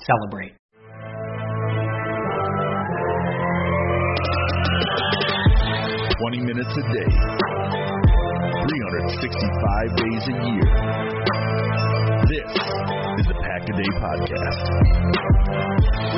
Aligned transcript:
celebrate. 0.00 0.52
Twenty 6.18 6.40
minutes 6.40 6.70
a 6.70 6.82
day, 6.92 7.10
365 8.62 9.96
days 9.96 10.22
a 10.28 10.34
year. 10.48 10.66
This 12.28 12.52
Pack 13.62 13.70
a 13.70 13.78
Day 13.78 13.94
Podcast. 14.02 14.66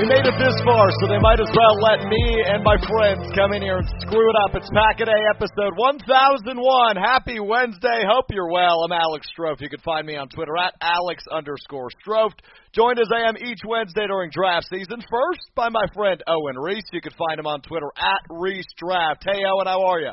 We 0.01 0.09
made 0.09 0.25
it 0.25 0.33
this 0.41 0.57
far, 0.65 0.89
so 1.01 1.09
they 1.09 1.19
might 1.21 1.41
as 1.41 1.51
well 1.53 1.77
let 1.77 2.01
me 2.09 2.43
and 2.49 2.65
my 2.65 2.77
friends 2.89 3.21
come 3.37 3.53
in 3.53 3.61
here 3.61 3.77
and 3.77 3.89
screw 4.01 4.31
it 4.31 4.37
up. 4.45 4.57
It's 4.57 4.71
Pack 4.73 5.01
a 5.01 5.05
Day 5.05 5.23
episode 5.29 5.77
1001. 5.77 6.97
Happy 6.97 7.41
Wednesday. 7.41 8.03
Hope 8.09 8.27
you're 8.31 8.51
well. 8.51 8.85
I'm 8.85 8.93
Alex 8.93 9.27
Strofe. 9.37 9.61
You 9.61 9.69
can 9.69 9.81
find 9.81 10.07
me 10.07 10.17
on 10.17 10.29
Twitter 10.29 10.57
at 10.57 10.73
Alex 10.81 11.25
underscore 11.31 11.91
Strofe. 12.01 12.33
Joined 12.73 12.99
as 12.99 13.09
I 13.15 13.29
am 13.29 13.37
each 13.37 13.61
Wednesday 13.67 14.07
during 14.07 14.31
draft 14.31 14.69
season. 14.71 15.05
First 15.11 15.45
by 15.55 15.69
my 15.69 15.85
friend 15.95 16.23
Owen 16.27 16.57
Reese. 16.57 16.89
You 16.93 17.03
can 17.03 17.13
find 17.13 17.39
him 17.39 17.47
on 17.47 17.61
Twitter 17.61 17.91
at 17.99 18.23
Reese 18.31 18.73
Draft. 18.79 19.23
Hey, 19.23 19.45
Owen, 19.45 19.67
how 19.67 19.85
are 19.85 20.01
you? 20.01 20.13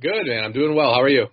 Good, 0.00 0.26
man. 0.26 0.42
I'm 0.44 0.52
doing 0.52 0.74
well. 0.74 0.92
How 0.94 1.02
are 1.02 1.08
you? 1.08 1.26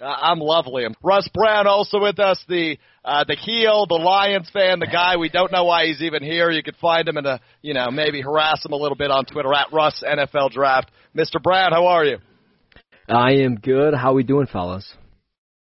Uh, 0.00 0.04
I'm 0.06 0.38
lovely. 0.38 0.84
And 0.84 0.96
Russ 1.02 1.28
Brown 1.32 1.66
also 1.66 2.00
with 2.00 2.18
us, 2.18 2.42
the 2.48 2.78
uh, 3.04 3.24
the 3.24 3.34
heel, 3.34 3.86
the 3.86 3.96
Lions 3.96 4.48
fan, 4.50 4.78
the 4.78 4.86
guy 4.86 5.16
we 5.16 5.28
don't 5.28 5.52
know 5.52 5.64
why 5.64 5.86
he's 5.86 6.00
even 6.02 6.22
here. 6.22 6.50
You 6.50 6.62
could 6.62 6.76
find 6.76 7.06
him 7.06 7.16
and 7.16 7.26
uh, 7.26 7.38
you 7.60 7.74
know 7.74 7.90
maybe 7.90 8.20
harass 8.22 8.64
him 8.64 8.72
a 8.72 8.76
little 8.76 8.96
bit 8.96 9.10
on 9.10 9.24
Twitter 9.26 9.52
at 9.54 9.72
Russ 9.72 10.02
NFL 10.06 10.52
Draft. 10.52 10.90
Mr. 11.14 11.42
Brown, 11.42 11.72
how 11.72 11.86
are 11.86 12.04
you? 12.04 12.18
I 13.08 13.32
am 13.32 13.56
good. 13.56 13.94
How 13.94 14.12
are 14.12 14.14
we 14.14 14.22
doing, 14.22 14.46
fellas? 14.46 14.90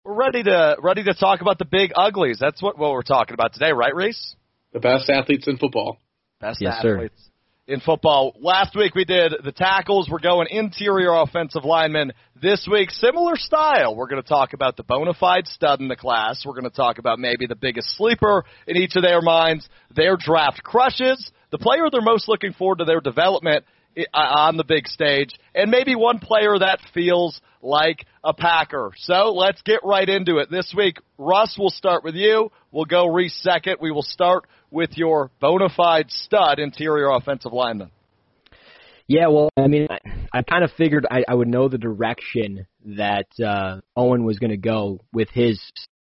We're 0.05 0.15
ready 0.15 0.43
to 0.45 0.77
ready 0.83 1.05
to 1.05 1.15
talk 1.15 1.41
about 1.41 1.59
the 1.59 1.65
big 1.65 1.93
uglies. 1.95 2.39
That's 2.41 2.63
what 2.63 2.79
what 2.79 2.93
we're 2.93 3.03
talking 3.03 3.35
about 3.35 3.53
today, 3.53 3.73
right, 3.73 3.95
Reese? 3.95 4.37
The 4.73 4.81
best 4.81 5.11
athletes 5.11 5.47
in 5.49 5.59
football. 5.59 5.99
Best 6.41 6.61
Yes, 6.61 6.81
sir. 6.81 7.09
In 7.67 7.81
football. 7.81 8.35
Last 8.41 8.77
week 8.77 8.95
we 8.95 9.05
did 9.05 9.33
the 9.43 9.53
tackles. 9.53 10.09
We're 10.11 10.19
going 10.19 10.49
interior 10.51 11.13
offensive 11.15 11.65
linemen. 11.65 12.13
This 12.41 12.69
week, 12.71 12.91
similar 12.91 13.37
style. 13.37 13.97
We're 13.97 14.09
going 14.09 14.23
to 14.23 14.29
talk 14.29 14.53
about 14.53 14.77
the 14.77 14.83
bona 14.83 15.15
fide 15.15 15.47
stud 15.47 15.81
in 15.81 15.89
the 15.89 15.97
class. 15.97 16.45
We're 16.45 16.53
going 16.53 16.71
to 16.71 16.77
talk 16.77 16.99
about 16.99 17.19
maybe 17.19 17.47
the 17.47 17.57
biggest 17.57 17.97
sleeper 17.97 18.45
in 18.67 18.77
each 18.77 18.97
of 18.97 19.03
their 19.03 19.23
minds, 19.23 19.69
their 19.95 20.17
draft 20.19 20.63
crushes, 20.63 21.31
the 21.51 21.59
player 21.59 21.89
they're 21.91 22.03
most 22.03 22.29
looking 22.29 22.53
forward 22.53 22.79
to 22.79 22.85
their 22.85 23.01
development 23.01 23.65
on 24.13 24.57
the 24.57 24.65
big 24.65 24.89
stage, 24.89 25.31
and 25.55 25.71
maybe 25.71 25.95
one 25.95 26.19
player 26.19 26.59
that 26.59 26.81
feels 26.93 27.41
like 27.63 28.05
a 28.25 28.35
Packer. 28.35 28.91
So 28.97 29.33
let's 29.33 29.63
get 29.63 29.81
right 29.85 30.09
into 30.09 30.39
it. 30.39 30.51
This 30.51 30.75
week, 30.77 30.99
Russ, 31.17 31.57
we'll 31.59 31.71
start 31.71 32.03
with 32.03 32.17
you. 32.17 32.51
We'll 32.73 32.85
go 32.85 33.07
Reese 33.07 33.41
second. 33.41 33.77
We 33.81 33.93
will 33.93 34.03
start 34.03 34.47
with 34.75 34.99
your 34.99 35.31
bona 35.41 35.69
fide 35.75 36.11
stud 36.11 36.59
interior 36.59 37.09
offensive 37.11 37.53
lineman. 37.53 37.91
Yeah, 39.07 39.29
well, 39.29 39.51
I 39.57 39.69
mean, 39.69 39.87
I, 39.89 39.99
I 40.33 40.43
kind 40.43 40.65
of 40.65 40.73
figured 40.73 41.07
I, 41.09 41.25
I 41.29 41.35
would 41.35 41.47
know 41.47 41.69
the 41.69 41.79
direction 41.79 42.67
that 42.85 43.27
uh, 43.43 43.81
Owen 43.97 44.25
was 44.25 44.39
going 44.39 44.51
to 44.51 44.57
go 44.57 45.01
with 45.13 45.29
his 45.31 45.61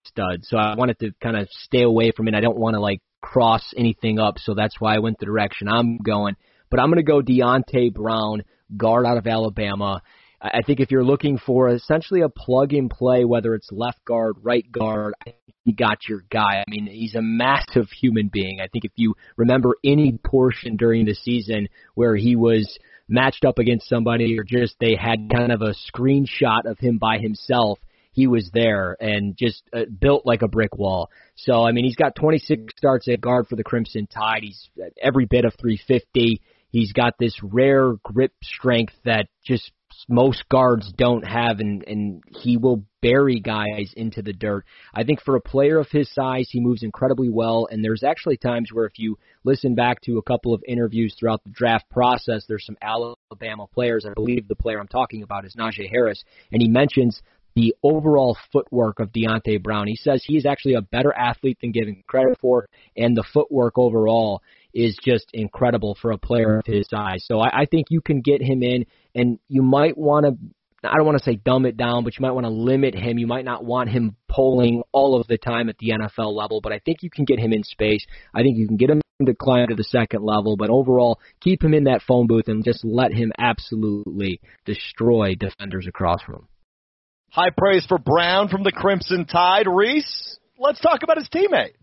stud, 0.05 0.41
so 0.43 0.59
I 0.59 0.75
wanted 0.75 0.99
to 0.99 1.13
kind 1.23 1.37
of 1.37 1.49
stay 1.51 1.83
away 1.83 2.13
from 2.15 2.29
it. 2.29 2.35
I 2.35 2.41
don't 2.41 2.59
want 2.59 2.75
to 2.75 2.81
like 2.81 3.01
cross 3.23 3.73
anything 3.77 4.19
up, 4.19 4.39
so 4.39 4.55
that's 4.55 4.79
why 4.79 4.97
I 4.97 4.99
went 4.99 5.19
the 5.21 5.27
direction 5.27 5.69
I'm 5.69 5.99
going. 5.99 6.37
But 6.69 6.81
I'm 6.81 6.91
going 6.91 6.97
to 6.97 7.03
go 7.03 7.23
Deonte 7.23 7.95
Brown, 7.95 8.43
guard 8.77 9.07
out 9.07 9.17
of 9.17 9.27
Alabama. 9.27 10.03
I 10.43 10.63
think 10.65 10.81
if 10.81 10.91
you're 10.91 11.05
looking 11.05 11.39
for 11.39 11.69
essentially 11.69 12.23
a 12.23 12.31
plug 12.31 12.73
and 12.73 12.89
play, 12.91 13.25
whether 13.25 13.55
it's 13.55 13.69
left 13.71 14.03
guard, 14.07 14.37
right 14.43 14.65
guard, 14.73 15.13
I 15.21 15.33
think 15.33 15.37
you 15.65 15.75
got 15.75 16.09
your 16.09 16.25
guy. 16.31 16.61
I 16.61 16.65
mean, 16.67 16.87
he's 16.87 17.15
a 17.15 17.21
massive 17.21 17.89
human 17.91 18.31
being. 18.33 18.59
I 18.61 18.69
think 18.69 18.87
if 18.87 18.93
you 18.97 19.15
remember 19.37 19.77
any 19.85 20.19
portion 20.25 20.77
during 20.77 21.05
the 21.05 21.15
season 21.15 21.69
where 21.95 22.17
he 22.17 22.37
was 22.37 22.79
matched 23.07 23.45
up 23.45 23.59
against 23.59 23.89
somebody 23.89 24.39
or 24.39 24.45
just 24.45 24.77
they 24.81 24.97
had 24.99 25.29
kind 25.31 25.53
of 25.53 25.61
a 25.61 25.75
screenshot 25.93 26.65
of 26.65 26.79
him 26.79 26.97
by 26.97 27.19
himself, 27.19 27.79
he 28.13 28.27
was 28.27 28.51
there 28.55 28.97
and 28.99 29.37
just 29.37 29.63
uh, 29.75 29.83
built 30.01 30.25
like 30.25 30.41
a 30.43 30.49
brick 30.49 30.77
wall. 30.77 31.11
So, 31.37 31.65
I 31.67 31.73
mean, 31.73 31.85
he's 31.85 31.97
got 31.97 32.15
26 32.15 32.73
starts 32.77 33.09
at 33.09 33.21
guard 33.21 33.47
for 33.47 33.57
the 33.57 33.65
Crimson 33.65 34.07
Tide. 34.07 34.43
He's 34.43 34.71
every 35.01 35.27
bit 35.27 35.45
of 35.45 35.53
350. 35.61 36.41
He's 36.71 36.93
got 36.93 37.15
this 37.19 37.37
rare 37.43 37.95
grip 38.03 38.33
strength 38.43 38.95
that 39.05 39.27
just 39.45 39.71
most 40.09 40.49
guards 40.49 40.93
don't 40.97 41.27
have, 41.27 41.61
and, 41.61 41.85
and 41.87 42.23
he 42.29 42.57
will 42.57 42.85
bury 43.03 43.41
guys 43.41 43.93
into 43.97 44.23
the 44.23 44.33
dirt. 44.33 44.65
I 44.95 45.05
think 45.05 45.23
for 45.23 45.37
a 45.37 45.41
player 45.41 45.79
of 45.79 45.89
his 45.91 46.13
size, 46.13 46.49
he 46.51 46.61
moves 46.61 46.83
incredibly 46.83 47.29
well, 47.29 47.69
and 47.71 47.83
there's 47.83 48.03
actually 48.03 48.37
times 48.37 48.71
where 48.73 48.87
if 48.87 48.99
you 48.99 49.19
listen 49.45 49.75
back 49.75 50.01
to 50.03 50.19
a 50.19 50.23
couple 50.23 50.55
of 50.55 50.63
interviews 50.67 51.15
throughout 51.19 51.43
the 51.45 51.51
draft 51.51 51.89
process, 51.91 52.45
there's 52.47 52.67
some 52.67 52.77
Alabama 52.83 53.67
players. 53.73 54.07
I 54.07 54.13
believe 54.15 54.49
the 54.49 54.57
player 54.57 54.79
I'm 54.79 54.89
talking 54.89 55.23
about 55.23 55.45
is 55.45 55.57
Najee 55.57 55.91
Harris, 55.91 56.23
and 56.53 56.61
he 56.61 56.69
mentions 56.69 57.21
the 57.55 57.75
overall 57.83 58.37
footwork 58.53 59.01
of 59.01 59.13
Deonte 59.13 59.63
Brown. 59.63 59.87
He 59.87 59.97
says 59.97 60.23
he's 60.25 60.47
actually 60.47 60.75
a 60.75 60.83
better 60.83 61.13
athlete 61.13 61.59
than 61.61 61.73
given 61.73 62.03
credit 62.07 62.39
for, 62.41 62.69
and 62.97 63.17
the 63.17 63.25
footwork 63.33 63.77
overall 63.77 64.43
is 64.75 64.97
just 65.05 65.27
incredible 65.33 65.97
for 66.01 66.13
a 66.13 66.19
player 66.19 66.59
of 66.59 66.67
his 66.67 66.87
size. 66.89 67.25
So 67.27 67.41
I, 67.41 67.63
I 67.63 67.67
think 67.67 67.87
you 67.91 68.01
can 68.01 68.21
get 68.21 68.43
him 68.43 68.63
in, 68.63 68.87
and 69.15 69.39
you 69.49 69.63
might 69.63 69.97
want 69.97 70.27
to 70.27 70.37
I 70.83 70.97
don't 70.97 71.05
want 71.05 71.19
to 71.19 71.25
say 71.25 71.37
dumb 71.37 71.67
it 71.67 71.77
down, 71.77 72.05
but 72.05 72.17
you 72.17 72.23
might 72.23 72.31
want 72.31 72.47
to 72.47 72.51
limit 72.51 72.95
him. 72.95 73.19
You 73.19 73.27
might 73.27 73.45
not 73.45 73.65
want 73.65 73.91
him 73.91 74.17
pulling 74.29 74.83
all 74.93 75.21
of 75.21 75.27
the 75.27 75.37
time 75.37 75.69
at 75.69 75.77
the 75.79 75.91
NFL 75.91 76.33
level, 76.33 76.61
but 76.63 76.73
I 76.73 76.79
think 76.79 77.03
you 77.03 77.11
can 77.11 77.27
get 77.27 77.39
him 77.39 77.53
in 77.53 77.63
space. 77.65 78.07
I 78.35 78.43
think 78.43 78.57
you 78.57 78.67
can 78.67 78.79
get 78.79 78.89
him 78.89 79.03
to 79.27 79.35
climb 79.35 79.69
to 79.69 79.75
the 79.75 79.85
second 79.85 80.23
level, 80.23 80.57
but 80.57 80.71
overall, 80.71 81.21
keep 81.41 81.63
him 81.63 81.75
in 81.75 81.85
that 81.85 82.01
phone 82.09 82.27
booth 82.27 82.49
and 82.49 82.65
just 82.65 82.83
let 82.83 83.13
him 83.13 83.31
absolutely 83.39 84.41
destroy 84.65 85.35
defenders 85.35 85.87
across 85.87 86.23
from 86.23 86.37
him. 86.37 86.49
High 87.31 87.51
praise 87.57 87.85
for 87.87 87.99
Brown 87.99 88.49
from 88.49 88.63
the 88.63 88.73
Crimson 88.73 89.27
Tide. 89.27 89.67
Reese, 89.69 90.39
let's 90.59 90.81
talk 90.81 91.03
about 91.03 91.19
his 91.19 91.29
teammate. 91.29 91.75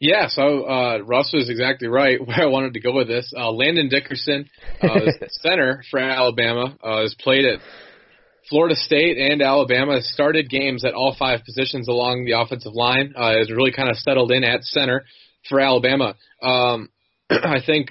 Yeah, 0.00 0.28
so 0.28 0.62
uh, 0.62 0.98
Russ 0.98 1.32
was 1.32 1.50
exactly 1.50 1.88
right 1.88 2.18
where 2.26 2.40
I 2.40 2.46
wanted 2.46 2.74
to 2.74 2.80
go 2.80 2.92
with 2.92 3.08
this. 3.08 3.32
Uh, 3.36 3.50
Landon 3.50 3.88
Dickerson, 3.88 4.48
uh, 4.80 5.00
center 5.28 5.82
for 5.90 5.98
Alabama, 5.98 6.76
uh, 6.82 7.00
has 7.02 7.14
played 7.18 7.44
at 7.44 7.60
Florida 8.48 8.76
State 8.76 9.18
and 9.18 9.42
Alabama. 9.42 9.96
Has 9.96 10.08
started 10.12 10.48
games 10.48 10.84
at 10.84 10.94
all 10.94 11.16
five 11.18 11.44
positions 11.44 11.88
along 11.88 12.24
the 12.24 12.40
offensive 12.40 12.74
line. 12.74 13.14
Uh, 13.16 13.36
has 13.38 13.50
really 13.50 13.72
kind 13.72 13.90
of 13.90 13.96
settled 13.96 14.30
in 14.30 14.44
at 14.44 14.62
center 14.62 15.04
for 15.48 15.60
Alabama. 15.60 16.14
Um, 16.42 16.90
I 17.30 17.58
think 17.64 17.90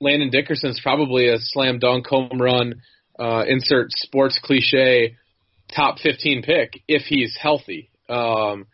Landon 0.00 0.30
Dickerson's 0.30 0.80
probably 0.80 1.28
a 1.28 1.38
slam 1.38 1.78
dunk 1.78 2.06
home 2.06 2.40
run. 2.40 2.82
Uh, 3.18 3.42
insert 3.48 3.90
sports 3.90 4.38
cliche 4.40 5.16
top 5.74 5.98
15 5.98 6.42
pick 6.42 6.82
if 6.86 7.02
he's 7.02 7.36
healthy. 7.40 7.90
Um, 8.08 8.66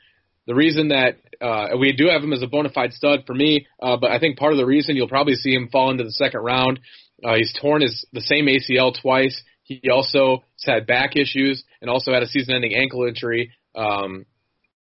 the 0.47 0.55
reason 0.55 0.89
that 0.89 1.17
uh, 1.41 1.77
we 1.79 1.93
do 1.93 2.09
have 2.09 2.23
him 2.23 2.33
as 2.33 2.43
a 2.43 2.47
bona 2.47 2.71
fide 2.71 2.93
stud 2.93 3.25
for 3.27 3.35
me, 3.35 3.67
uh, 3.83 3.97
but 3.97 4.11
I 4.11 4.19
think 4.19 4.39
part 4.39 4.53
of 4.53 4.59
the 4.59 4.67
reason 4.67 4.97
you'll 4.97 5.09
probably 5.09 5.35
see 5.35 5.55
him 5.55 5.69
fall 5.71 5.91
into 5.91 6.05
the 6.05 6.13
second 6.13 6.41
round. 6.41 6.81
Uh, 7.25 7.37
he's 7.37 7.55
torn 7.61 7.83
his 7.83 8.05
the 8.13 8.21
same 8.21 8.47
ACL 8.47 8.95
twice. 9.01 9.43
He 9.63 9.83
also 9.91 10.45
has 10.65 10.75
had 10.75 10.87
back 10.87 11.17
issues 11.17 11.65
and 11.81 11.89
also 11.89 12.13
had 12.13 12.23
a 12.23 12.27
season-ending 12.27 12.75
ankle 12.75 13.07
injury 13.07 13.53
um, 13.75 14.27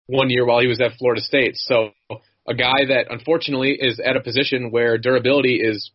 one 0.07 0.29
year 0.29 0.45
while 0.45 0.59
he 0.59 0.67
was 0.67 0.79
at 0.79 0.93
Florida 0.97 1.21
State. 1.21 1.55
So 1.55 1.91
a 2.47 2.53
guy 2.53 2.85
that 2.87 3.07
unfortunately 3.09 3.77
is 3.79 3.99
at 3.99 4.15
a 4.15 4.21
position 4.21 4.71
where 4.71 4.97
durability 4.97 5.59
is 5.61 5.91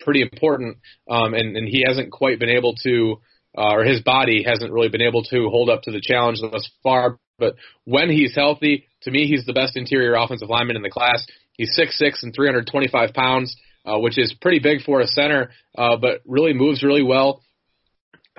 pretty 0.00 0.22
important, 0.22 0.78
um, 1.10 1.34
and, 1.34 1.56
and 1.56 1.68
he 1.68 1.84
hasn't 1.86 2.12
quite 2.12 2.38
been 2.38 2.50
able 2.50 2.74
to, 2.84 3.20
uh, 3.56 3.72
or 3.72 3.84
his 3.84 4.00
body 4.02 4.44
hasn't 4.46 4.72
really 4.72 4.88
been 4.88 5.02
able 5.02 5.24
to 5.24 5.48
hold 5.48 5.70
up 5.70 5.82
to 5.82 5.90
the 5.90 6.00
challenge 6.00 6.40
thus 6.40 6.70
far. 6.82 7.18
But 7.38 7.56
when 7.84 8.10
he's 8.10 8.34
healthy, 8.34 8.86
to 9.02 9.10
me, 9.10 9.26
he's 9.26 9.46
the 9.46 9.52
best 9.52 9.76
interior 9.76 10.14
offensive 10.14 10.48
lineman 10.48 10.76
in 10.76 10.82
the 10.82 10.90
class. 10.90 11.26
He's 11.52 11.78
6'6 11.78 12.22
and 12.22 12.34
325 12.34 13.14
pounds, 13.14 13.56
uh, 13.84 13.98
which 13.98 14.18
is 14.18 14.34
pretty 14.40 14.58
big 14.58 14.82
for 14.82 15.00
a 15.00 15.06
center, 15.06 15.50
uh, 15.76 15.96
but 15.96 16.20
really 16.26 16.52
moves 16.52 16.82
really 16.82 17.02
well. 17.02 17.42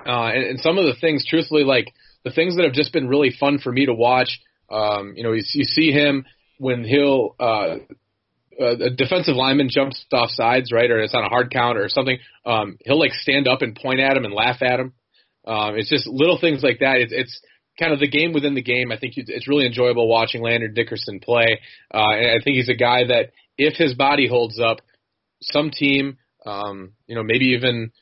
Uh, 0.06 0.28
and, 0.28 0.44
and 0.44 0.60
some 0.60 0.78
of 0.78 0.84
the 0.84 0.94
things, 1.00 1.26
truthfully, 1.26 1.64
like 1.64 1.92
the 2.24 2.30
things 2.30 2.56
that 2.56 2.64
have 2.64 2.72
just 2.72 2.92
been 2.92 3.08
really 3.08 3.30
fun 3.38 3.58
for 3.58 3.72
me 3.72 3.86
to 3.86 3.94
watch, 3.94 4.40
um, 4.70 5.14
you 5.16 5.22
know, 5.22 5.32
you, 5.32 5.42
you 5.54 5.64
see 5.64 5.90
him 5.90 6.24
when 6.58 6.84
he'll, 6.84 7.34
uh, 7.40 7.76
a 8.58 8.90
defensive 8.90 9.36
lineman 9.36 9.68
jumps 9.70 10.04
off 10.12 10.28
sides, 10.30 10.70
right, 10.70 10.90
or 10.90 11.00
it's 11.00 11.14
on 11.14 11.24
a 11.24 11.28
hard 11.28 11.50
count 11.50 11.78
or 11.78 11.88
something, 11.88 12.18
um, 12.44 12.76
he'll 12.84 12.98
like 12.98 13.12
stand 13.12 13.48
up 13.48 13.62
and 13.62 13.74
point 13.74 14.00
at 14.00 14.16
him 14.16 14.24
and 14.24 14.34
laugh 14.34 14.60
at 14.60 14.78
him. 14.78 14.92
Um, 15.46 15.76
it's 15.76 15.88
just 15.88 16.06
little 16.06 16.38
things 16.38 16.62
like 16.62 16.80
that. 16.80 16.96
It's, 16.98 17.12
it's 17.14 17.40
kind 17.80 17.92
of 17.92 17.98
the 17.98 18.08
game 18.08 18.32
within 18.32 18.54
the 18.54 18.62
game. 18.62 18.92
I 18.92 18.98
think 18.98 19.14
it's 19.16 19.48
really 19.48 19.66
enjoyable 19.66 20.08
watching 20.08 20.42
Landon 20.42 20.74
Dickerson 20.74 21.20
play. 21.20 21.60
Uh, 21.92 22.12
and 22.12 22.30
I 22.30 22.44
think 22.44 22.56
he's 22.56 22.68
a 22.68 22.74
guy 22.74 23.04
that 23.08 23.32
if 23.56 23.74
his 23.76 23.94
body 23.94 24.28
holds 24.28 24.60
up, 24.60 24.80
some 25.42 25.70
team, 25.70 26.18
um, 26.44 26.92
you 27.06 27.14
know, 27.14 27.22
maybe 27.22 27.46
even 27.56 27.92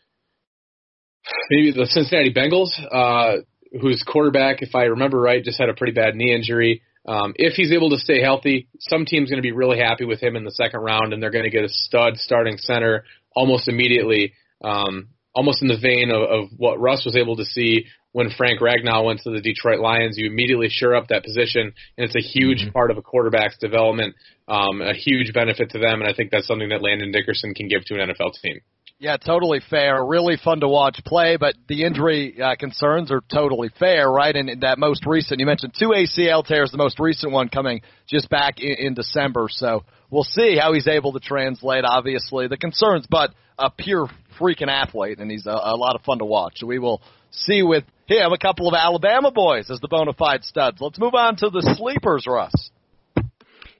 maybe 1.50 1.72
the 1.72 1.86
Cincinnati 1.86 2.32
Bengals, 2.32 2.70
uh, 2.92 3.42
whose 3.80 4.02
quarterback, 4.06 4.62
if 4.62 4.74
I 4.74 4.84
remember 4.84 5.20
right, 5.20 5.42
just 5.42 5.60
had 5.60 5.68
a 5.68 5.74
pretty 5.74 5.92
bad 5.92 6.14
knee 6.14 6.34
injury. 6.34 6.82
Um, 7.06 7.32
if 7.36 7.54
he's 7.54 7.72
able 7.72 7.90
to 7.90 7.98
stay 7.98 8.20
healthy, 8.20 8.68
some 8.80 9.06
team's 9.06 9.30
going 9.30 9.38
to 9.38 9.46
be 9.46 9.52
really 9.52 9.78
happy 9.78 10.04
with 10.04 10.22
him 10.22 10.36
in 10.36 10.44
the 10.44 10.50
second 10.50 10.80
round, 10.80 11.12
and 11.12 11.22
they're 11.22 11.30
going 11.30 11.44
to 11.44 11.50
get 11.50 11.64
a 11.64 11.68
stud 11.68 12.16
starting 12.16 12.58
center 12.58 13.04
almost 13.34 13.68
immediately. 13.68 14.34
Um, 14.62 15.08
almost 15.34 15.62
in 15.62 15.68
the 15.68 15.78
vein 15.80 16.10
of, 16.10 16.22
of 16.22 16.48
what 16.56 16.80
Russ 16.80 17.04
was 17.04 17.16
able 17.16 17.36
to 17.36 17.44
see 17.44 17.86
when 18.12 18.30
Frank 18.30 18.60
Ragnow 18.60 19.04
went 19.04 19.20
to 19.20 19.30
the 19.30 19.40
Detroit 19.40 19.80
Lions. 19.80 20.16
You 20.16 20.26
immediately 20.26 20.68
shore 20.70 20.94
up 20.94 21.08
that 21.08 21.24
position, 21.24 21.72
and 21.96 22.04
it's 22.04 22.16
a 22.16 22.20
huge 22.20 22.62
mm-hmm. 22.62 22.72
part 22.72 22.90
of 22.90 22.98
a 22.98 23.02
quarterback's 23.02 23.58
development, 23.58 24.14
um, 24.48 24.80
a 24.80 24.94
huge 24.94 25.32
benefit 25.32 25.70
to 25.70 25.78
them, 25.78 26.00
and 26.00 26.10
I 26.10 26.14
think 26.14 26.30
that's 26.30 26.46
something 26.46 26.70
that 26.70 26.82
Landon 26.82 27.12
Dickerson 27.12 27.54
can 27.54 27.68
give 27.68 27.84
to 27.86 27.94
an 28.00 28.08
NFL 28.08 28.32
team. 28.42 28.60
Yeah, 29.00 29.16
totally 29.16 29.60
fair. 29.70 30.04
Really 30.04 30.36
fun 30.42 30.58
to 30.60 30.68
watch 30.68 31.00
play, 31.06 31.36
but 31.36 31.54
the 31.68 31.84
injury 31.84 32.40
uh, 32.42 32.56
concerns 32.58 33.12
are 33.12 33.22
totally 33.32 33.70
fair, 33.78 34.10
right? 34.10 34.34
And 34.34 34.62
that 34.62 34.76
most 34.78 35.06
recent, 35.06 35.38
you 35.38 35.46
mentioned 35.46 35.74
two 35.78 35.90
ACL 35.90 36.44
tears, 36.44 36.72
the 36.72 36.78
most 36.78 36.98
recent 36.98 37.32
one 37.32 37.48
coming 37.48 37.82
just 38.08 38.28
back 38.28 38.58
in, 38.58 38.72
in 38.72 38.94
December. 38.94 39.46
So 39.50 39.84
we'll 40.10 40.24
see 40.24 40.58
how 40.60 40.72
he's 40.72 40.88
able 40.88 41.12
to 41.12 41.20
translate, 41.20 41.84
obviously, 41.84 42.48
the 42.48 42.56
concerns, 42.56 43.06
but 43.08 43.30
a 43.56 43.70
pure 43.70 44.08
freaking 44.40 44.68
athlete, 44.68 45.20
and 45.20 45.30
he's 45.30 45.46
a, 45.46 45.50
a 45.50 45.76
lot 45.76 45.94
of 45.94 46.02
fun 46.02 46.18
to 46.18 46.24
watch. 46.24 46.54
So 46.56 46.66
we 46.66 46.80
will 46.80 47.00
see 47.30 47.62
with 47.62 47.84
him 48.08 48.32
a 48.32 48.38
couple 48.38 48.68
of 48.68 48.74
Alabama 48.74 49.30
boys 49.30 49.70
as 49.70 49.80
the 49.80 49.88
bona 49.88 50.12
fide 50.12 50.44
studs. 50.44 50.78
Let's 50.80 50.98
move 50.98 51.14
on 51.14 51.36
to 51.36 51.50
the 51.50 51.74
sleepers, 51.76 52.26
Russ. 52.26 52.70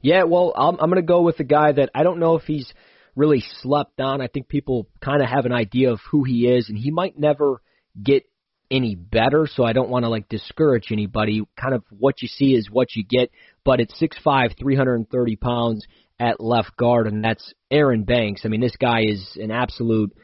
Yeah, 0.01 0.25
well, 0.25 0.53
I'm, 0.57 0.77
I'm 0.81 0.91
going 0.91 1.03
to 1.03 1.07
go 1.07 1.23
with 1.23 1.39
the 1.39 1.45
guy 1.45 1.73
that 1.73 1.91
I 1.95 2.03
don't 2.03 2.21
know 2.21 2.37
if 2.37 2.45
he's 2.45 2.73
really 3.17 3.43
slept 3.63 4.01
on. 4.01 4.21
I 4.21 4.29
think 4.29 4.49
people 4.49 4.87
kind 5.01 5.23
of 5.23 5.29
have 5.29 5.45
an 5.45 5.53
idea 5.53 5.91
of 5.91 6.01
who 6.11 6.25
he 6.25 6.47
is, 6.47 6.69
and 6.69 6.79
he 6.79 6.91
might 6.91 7.19
never 7.19 7.61
get 8.01 8.25
any 8.71 8.95
better, 8.95 9.49
so 9.53 9.65
I 9.65 9.73
don't 9.73 9.89
want 9.89 10.05
to 10.05 10.09
like 10.09 10.29
discourage 10.29 10.89
anybody. 10.93 11.43
Kind 11.61 11.75
of 11.75 11.83
what 11.91 12.23
you 12.23 12.29
see 12.29 12.55
is 12.55 12.71
what 12.71 12.95
you 12.95 13.05
get, 13.05 13.31
but 13.65 13.81
it's 13.81 14.01
6'5", 14.01 14.59
330 14.59 15.37
pounds 15.37 15.87
at 16.21 16.41
left 16.41 16.77
guard, 16.77 17.07
and 17.07 17.25
that's 17.25 17.55
Aaron 17.71 18.05
Banks. 18.05 18.43
I 18.45 18.49
mean, 18.49 18.61
this 18.61 18.77
guy 18.77 19.03
is 19.07 19.37
an 19.41 19.51
absolute 19.51 20.17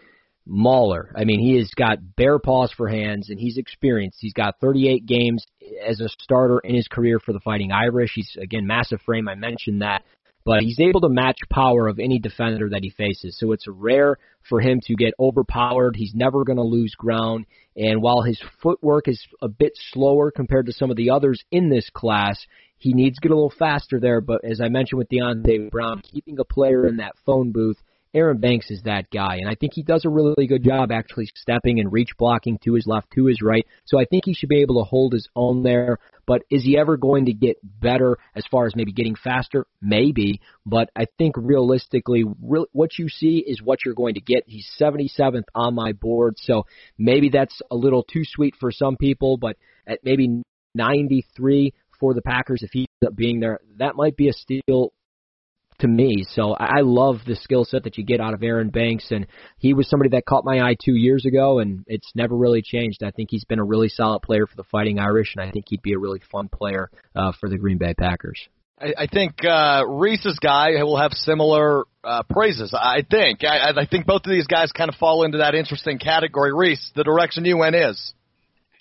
mauler. 0.47 1.13
I 1.17 1.25
mean, 1.25 1.41
he 1.41 1.57
has 1.57 1.71
got 1.75 2.17
bare 2.17 2.39
paws 2.39 2.73
for 2.77 2.89
hands, 2.89 3.31
and 3.31 3.39
he's 3.39 3.57
experienced. 3.57 4.19
He's 4.21 4.33
got 4.33 4.61
38 4.61 5.07
games 5.07 5.45
as 5.87 6.01
a 6.01 6.09
starter 6.09 6.59
in 6.61 6.75
his 6.75 6.89
career 6.89 7.19
for 7.19 7.33
the 7.33 7.41
Fighting 7.41 7.73
Irish. 7.73 8.13
He's 8.15 8.37
again 8.41 8.67
massive 8.67 9.01
frame. 9.03 9.29
I 9.29 9.35
mentioned 9.35 9.83
that, 9.83 10.03
but 10.45 10.61
he's 10.61 10.81
able 10.81 11.01
to 11.01 11.09
match 11.09 11.39
power 11.51 11.89
of 11.89 11.99
any 11.99 12.19
defender 12.19 12.69
that 12.71 12.83
he 12.83 12.91
faces. 12.91 13.39
So 13.39 13.53
it's 13.53 13.67
rare 13.67 14.19
for 14.49 14.61
him 14.61 14.81
to 14.85 14.95
get 14.95 15.15
overpowered. 15.19 15.97
He's 15.97 16.15
never 16.15 16.45
going 16.45 16.59
to 16.59 16.63
lose 16.63 16.95
ground. 16.95 17.47
And 17.77 18.03
while 18.03 18.23
his 18.23 18.41
footwork 18.63 19.09
is 19.09 19.25
a 19.41 19.49
bit 19.49 19.73
slower 19.93 20.31
compared 20.31 20.67
to 20.67 20.73
some 20.73 20.91
of 20.91 20.97
the 20.97 21.11
others 21.11 21.43
in 21.51 21.71
this 21.71 21.89
class, 21.95 22.39
he 22.77 22.93
needs 22.93 23.17
to 23.17 23.23
get 23.23 23.33
a 23.33 23.35
little 23.35 23.55
faster 23.59 23.99
there. 23.99 24.21
But 24.21 24.45
as 24.45 24.61
I 24.61 24.69
mentioned 24.69 24.99
with 24.99 25.09
Deonte 25.09 25.71
Brown, 25.71 26.03
keeping 26.03 26.39
a 26.39 26.45
player 26.45 26.87
in 26.87 26.99
that 26.99 27.15
phone 27.25 27.51
booth 27.51 27.79
Aaron 28.15 28.39
Banks 28.39 28.71
is 28.71 28.83
that 28.85 29.11
guy, 29.11 29.39
and 29.41 29.49
I 29.49 29.57
think 29.57 29.73
he 29.75 29.83
does 29.83 30.05
a 30.05 30.09
really 30.09 30.47
good 30.47 30.63
job 30.63 30.93
actually 30.93 31.29
stepping 31.35 31.81
and 31.81 31.93
reach 31.93 32.11
blocking 32.17 32.59
to 32.65 32.75
his 32.75 32.87
left, 32.87 33.11
to 33.15 33.27
his 33.27 33.43
right. 33.43 33.67
So 33.87 33.99
I 33.99 34.05
think 34.05 34.25
he 34.25 34.35
should 34.35 34.49
be 34.49 34.63
able 34.63 34.83
to 34.83 34.89
hold 34.89 35.13
his 35.13 35.29
own 35.35 35.63
there. 35.65 35.99
But 36.27 36.43
is 36.49 36.63
he 36.63 36.79
ever 36.79 36.97
going 36.97 37.27
to 37.27 37.35
get 37.35 37.59
better 37.63 38.17
as 38.35 38.45
far 38.51 38.67
as 38.67 38.75
maybe 38.75 38.93
getting 38.93 39.17
faster? 39.17 39.67
Maybe, 39.83 40.41
but 40.65 40.91
I 40.97 41.07
think 41.19 41.35
realistically, 41.37 42.25
re- 42.41 42.67
what 42.73 42.99
you 42.99 43.09
see 43.09 43.45
is 43.47 43.61
what 43.61 43.81
you're 43.85 43.95
going 43.95 44.15
to 44.15 44.21
get. 44.21 44.45
He's 44.47 44.71
77th 44.81 45.45
on 45.55 45.75
my 45.75 45.93
board, 45.93 46.37
so 46.39 46.67
maybe 46.97 47.29
that's 47.29 47.61
a 47.71 47.77
little 47.77 48.05
too 48.05 48.23
sweet 48.25 48.55
for 48.59 48.71
some 48.71 48.97
people, 48.97 49.37
but 49.37 49.57
at 49.87 49.99
maybe 50.03 50.43
93 50.75 51.75
for 52.01 52.15
the 52.15 52.23
Packers, 52.23 52.63
if 52.63 52.71
he 52.73 52.81
ends 52.81 53.11
up 53.11 53.17
being 53.17 53.41
there, 53.41 53.61
that 53.79 53.97
might 53.97 54.17
be 54.17 54.29
a 54.29 54.33
steal 54.33 54.93
to 55.85 55.89
me. 55.89 56.25
So 56.31 56.55
I 56.55 56.81
love 56.81 57.17
the 57.27 57.37
skill 57.37 57.67
set 57.67 57.85
that 57.85 57.99
you 57.99 58.05
get 58.05 58.21
out 58.21 58.33
of 58.33 58.43
Aaron 58.43 58.71
Banks, 58.71 59.11
and 59.11 59.27
he 59.59 59.75
was 59.75 59.89
somebody 59.89 60.11
that 60.11 60.25
caught 60.25 60.45
my 60.45 60.61
eye 60.61 60.77
two 60.83 60.95
years 60.95 61.27
ago, 61.27 61.59
and 61.59 61.85
it's 61.87 62.11
never 62.15 62.35
really 62.35 62.63
changed. 62.63 63.03
I 63.03 63.11
think 63.11 63.29
he's 63.31 63.45
been 63.45 63.59
a 63.59 63.65
really 63.65 63.91
solid 63.91 64.23
player 64.23 64.47
for 64.47 64.57
the 64.57 64.65
Fighting 64.65 64.99
Irish, 64.99 65.35
and 65.37 65.47
I 65.47 65.51
think 65.51 65.67
he'd 65.69 65.83
be 65.83 65.93
a 65.93 65.99
really 65.99 66.23
fun 66.33 66.49
player 66.49 66.91
uh, 67.15 67.33
for 67.39 67.51
the 67.51 67.59
Green 67.59 67.77
Bay 67.77 67.93
Packers. 67.93 68.41
I, 68.81 68.95
I 68.97 69.07
think 69.07 69.45
uh, 69.45 69.85
Reese's 69.87 70.39
guy 70.39 70.83
will 70.83 70.97
have 70.97 71.13
similar 71.13 71.85
uh, 72.03 72.23
praises. 72.31 72.75
I 72.75 73.05
think. 73.09 73.45
I, 73.45 73.73
I 73.77 73.87
think 73.87 74.07
both 74.07 74.23
of 74.25 74.31
these 74.31 74.47
guys 74.47 74.73
kind 74.73 74.89
of 74.89 74.95
fall 74.97 75.25
into 75.25 75.39
that 75.39 75.55
interesting 75.55 75.99
category. 75.99 76.53
Reese, 76.55 76.93
the 76.97 77.05
direction 77.05 77.45
you 77.45 77.59
went 77.59 77.77
is. 77.77 78.15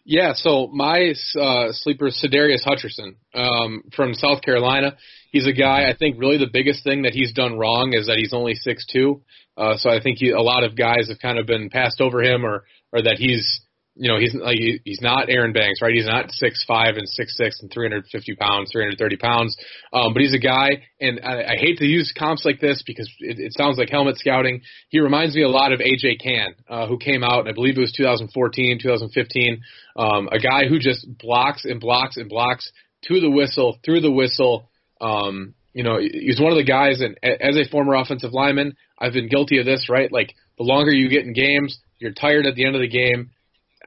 Yeah, 0.06 0.34
so 0.36 0.68
my 0.68 1.14
uh, 1.40 1.68
sleeper 1.72 2.08
is 2.08 2.22
Sadarius 2.22 2.66
Hutcherson 2.66 3.16
um, 3.34 3.84
from 3.96 4.14
South 4.14 4.42
Carolina. 4.42 4.98
He's 5.32 5.48
a 5.48 5.54
guy. 5.54 5.90
I 5.90 5.96
think 5.96 6.20
really 6.20 6.38
the 6.38 6.50
biggest 6.52 6.84
thing 6.84 7.04
that 7.04 7.14
he's 7.14 7.32
done 7.32 7.58
wrong 7.58 7.94
is 7.94 8.08
that 8.08 8.18
he's 8.18 8.34
only 8.34 8.54
six 8.54 8.86
two. 8.86 9.22
Uh, 9.56 9.78
so 9.78 9.90
I 9.90 10.02
think 10.02 10.18
he, 10.18 10.32
a 10.32 10.42
lot 10.42 10.64
of 10.66 10.76
guys 10.76 11.08
have 11.08 11.20
kind 11.20 11.40
of 11.40 11.48
been 11.48 11.70
passed 11.70 12.02
over 12.02 12.22
him, 12.22 12.46
or 12.46 12.66
or 12.92 13.02
that 13.04 13.16
he's 13.18 13.62
you 13.96 14.10
know, 14.10 14.18
he's 14.18 14.34
like 14.34 14.58
he's 14.58 15.02
not 15.02 15.30
Aaron 15.30 15.54
Banks, 15.54 15.80
right? 15.82 15.94
He's 15.94 16.08
not 16.08 16.32
six 16.32 16.64
five 16.68 16.96
and 16.98 17.08
six 17.08 17.38
six 17.38 17.60
and 17.62 17.72
three 17.72 17.86
hundred 17.86 18.06
fifty 18.12 18.36
pounds, 18.36 18.72
three 18.72 18.84
hundred 18.84 18.98
thirty 18.98 19.18
pounds. 19.18 19.56
Um, 19.92 20.14
but 20.14 20.22
he's 20.22 20.34
a 20.34 20.40
guy, 20.40 20.84
and 21.00 21.20
I, 21.24 21.44
I 21.44 21.56
hate 21.58 21.78
to 21.78 21.86
use 21.86 22.12
comps 22.18 22.44
like 22.44 22.60
this 22.60 22.84
because 22.86 23.08
it, 23.20 23.38
it 23.40 23.54
sounds 23.54 23.78
like 23.78 23.90
helmet 23.90 24.18
scouting. 24.18 24.62
He 24.90 25.00
reminds 25.00 25.36
me 25.36 25.44
a 25.44 25.50
lot 25.50 25.74
of 25.74 25.80
AJ 25.80 26.22
Cann, 26.24 26.56
uh, 26.68 26.88
who 26.88 26.98
came 26.98 27.24
out, 27.24 27.48
I 27.48 27.52
believe 27.52 27.78
it 27.78 27.82
was 27.82 27.94
2014, 27.96 28.80
2015. 28.82 29.62
Um, 29.96 30.28
a 30.32 30.40
guy 30.40 30.68
who 30.68 30.80
just 30.80 31.06
blocks 31.20 31.64
and 31.64 31.80
blocks 31.80 32.18
and 32.18 32.28
blocks 32.28 32.72
to 33.04 33.20
the 33.20 33.30
whistle, 33.30 33.78
through 33.86 34.02
the 34.02 34.12
whistle. 34.12 34.70
Um, 35.02 35.54
you 35.74 35.84
know, 35.84 36.00
he's 36.00 36.40
one 36.40 36.52
of 36.52 36.58
the 36.58 36.64
guys, 36.64 37.02
and 37.02 37.18
as 37.24 37.58
a 37.58 37.70
former 37.70 37.94
offensive 37.94 38.34
lineman, 38.34 38.76
I've 38.98 39.14
been 39.14 39.30
guilty 39.30 39.60
of 39.60 39.66
this, 39.66 39.88
right? 39.88 40.12
Like 40.12 40.34
the 40.58 40.64
longer 40.64 40.92
you 40.92 41.10
get 41.10 41.26
in 41.26 41.34
games, 41.34 41.78
you're 42.00 42.14
tired 42.14 42.48
at 42.48 42.56
the 42.56 42.66
end 42.66 42.76
of 42.76 42.82
the 42.82 42.88
game 42.88 43.32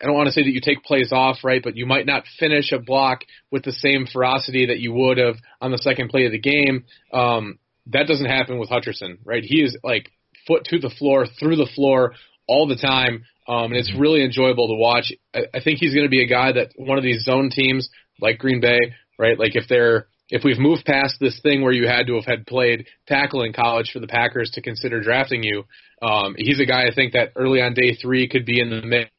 I 0.00 0.06
don't 0.06 0.14
want 0.14 0.26
to 0.26 0.32
say 0.32 0.42
that 0.42 0.50
you 0.50 0.60
take 0.60 0.84
plays 0.84 1.10
off, 1.12 1.38
right? 1.42 1.62
But 1.62 1.76
you 1.76 1.86
might 1.86 2.06
not 2.06 2.24
finish 2.38 2.72
a 2.72 2.78
block 2.78 3.20
with 3.50 3.64
the 3.64 3.72
same 3.72 4.06
ferocity 4.10 4.66
that 4.66 4.78
you 4.78 4.92
would 4.92 5.18
have 5.18 5.36
on 5.60 5.70
the 5.70 5.78
second 5.78 6.10
play 6.10 6.26
of 6.26 6.32
the 6.32 6.38
game. 6.38 6.84
Um, 7.12 7.58
that 7.86 8.06
doesn't 8.06 8.26
happen 8.26 8.58
with 8.58 8.68
Hutcherson, 8.68 9.18
right? 9.24 9.42
He 9.42 9.62
is 9.62 9.76
like 9.82 10.10
foot 10.46 10.64
to 10.66 10.78
the 10.78 10.90
floor, 10.90 11.26
through 11.40 11.56
the 11.56 11.70
floor 11.74 12.12
all 12.46 12.66
the 12.66 12.76
time, 12.76 13.24
um, 13.48 13.72
and 13.72 13.76
it's 13.76 13.94
really 13.96 14.24
enjoyable 14.24 14.68
to 14.68 14.74
watch. 14.74 15.12
I, 15.34 15.40
I 15.54 15.60
think 15.62 15.78
he's 15.78 15.94
going 15.94 16.06
to 16.06 16.10
be 16.10 16.22
a 16.22 16.28
guy 16.28 16.52
that 16.52 16.72
one 16.76 16.98
of 16.98 17.04
these 17.04 17.24
zone 17.24 17.50
teams 17.50 17.88
like 18.20 18.38
Green 18.38 18.60
Bay, 18.60 18.78
right? 19.18 19.38
Like 19.38 19.56
if 19.56 19.64
they're 19.68 20.08
if 20.28 20.42
we've 20.44 20.58
moved 20.58 20.84
past 20.84 21.16
this 21.20 21.40
thing 21.40 21.62
where 21.62 21.72
you 21.72 21.86
had 21.86 22.08
to 22.08 22.16
have 22.16 22.24
had 22.24 22.46
played 22.46 22.86
tackle 23.06 23.42
in 23.42 23.52
college 23.52 23.90
for 23.92 24.00
the 24.00 24.08
Packers 24.08 24.50
to 24.54 24.60
consider 24.60 25.00
drafting 25.00 25.44
you, 25.44 25.64
um, 26.02 26.34
he's 26.36 26.60
a 26.60 26.66
guy 26.66 26.82
I 26.86 26.94
think 26.94 27.12
that 27.12 27.32
early 27.36 27.62
on 27.62 27.74
day 27.74 27.94
three 27.94 28.28
could 28.28 28.44
be 28.44 28.60
in 28.60 28.70
the 28.70 28.82
mix 28.82 29.10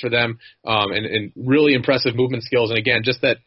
for 0.00 0.10
them, 0.10 0.38
um, 0.66 0.90
and, 0.90 1.06
and 1.06 1.32
really 1.36 1.74
impressive 1.74 2.16
movement 2.16 2.42
skills. 2.42 2.70
And 2.70 2.78
again, 2.78 3.02
just 3.04 3.22
that 3.22 3.38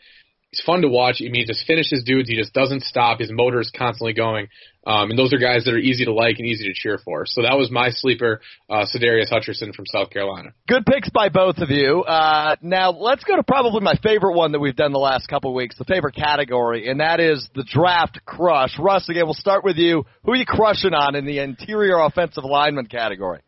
he's 0.51 0.61
fun 0.65 0.81
to 0.81 0.87
watch. 0.87 1.17
I 1.19 1.25
mean, 1.25 1.41
he 1.41 1.45
just 1.45 1.65
finishes 1.65 2.03
dudes. 2.05 2.29
He 2.29 2.35
just 2.35 2.53
doesn't 2.53 2.83
stop. 2.83 3.19
His 3.19 3.31
motor 3.31 3.59
is 3.59 3.71
constantly 3.75 4.13
going. 4.13 4.47
Um, 4.85 5.11
and 5.11 5.19
those 5.19 5.31
are 5.31 5.37
guys 5.37 5.65
that 5.65 5.73
are 5.73 5.79
easy 5.79 6.05
to 6.05 6.13
like 6.13 6.39
and 6.39 6.47
easy 6.47 6.65
to 6.65 6.73
cheer 6.73 6.97
for. 7.03 7.25
So 7.25 7.43
that 7.43 7.55
was 7.55 7.69
my 7.69 7.89
sleeper, 7.89 8.41
uh, 8.69 8.85
Sadarius 8.85 9.31
Hutcherson 9.31 9.75
from 9.75 9.85
South 9.85 10.09
Carolina. 10.09 10.49
Good 10.67 10.85
picks 10.85 11.09
by 11.09 11.29
both 11.29 11.57
of 11.59 11.69
you. 11.69 12.01
Uh, 12.01 12.55
now 12.61 12.91
let's 12.91 13.23
go 13.23 13.35
to 13.35 13.43
probably 13.43 13.81
my 13.81 13.93
favorite 14.01 14.35
one 14.35 14.53
that 14.53 14.59
we've 14.59 14.75
done 14.75 14.91
the 14.91 14.99
last 14.99 15.27
couple 15.27 15.51
of 15.51 15.55
weeks, 15.55 15.77
the 15.77 15.85
favorite 15.85 16.15
category, 16.15 16.89
and 16.89 16.99
that 16.99 17.19
is 17.19 17.47
the 17.53 17.63
draft 17.63 18.19
crush. 18.25 18.77
Russ, 18.79 19.07
again, 19.07 19.25
we'll 19.25 19.35
start 19.35 19.63
with 19.63 19.77
you. 19.77 20.03
Who 20.25 20.31
are 20.31 20.35
you 20.35 20.45
crushing 20.47 20.93
on 20.93 21.15
in 21.15 21.25
the 21.25 21.39
interior 21.39 21.99
offensive 21.99 22.43
lineman 22.43 22.87
category? 22.87 23.41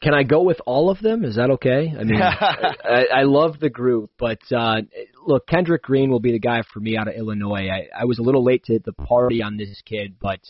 Can 0.00 0.14
I 0.14 0.22
go 0.22 0.42
with 0.42 0.60
all 0.64 0.90
of 0.90 1.00
them? 1.00 1.24
Is 1.24 1.36
that 1.36 1.50
okay? 1.50 1.92
I 1.98 2.04
mean, 2.04 2.22
I, 2.22 3.04
I 3.14 3.22
love 3.24 3.60
the 3.60 3.68
group, 3.68 4.10
but 4.18 4.40
uh, 4.50 4.82
look, 5.26 5.46
Kendrick 5.46 5.82
Green 5.82 6.10
will 6.10 6.20
be 6.20 6.32
the 6.32 6.38
guy 6.38 6.62
for 6.72 6.80
me 6.80 6.96
out 6.96 7.08
of 7.08 7.14
Illinois. 7.14 7.68
I, 7.68 7.88
I 7.94 8.04
was 8.06 8.18
a 8.18 8.22
little 8.22 8.42
late 8.42 8.64
to 8.64 8.78
the 8.78 8.92
party 8.92 9.42
on 9.42 9.58
this 9.58 9.82
kid, 9.84 10.16
but 10.18 10.40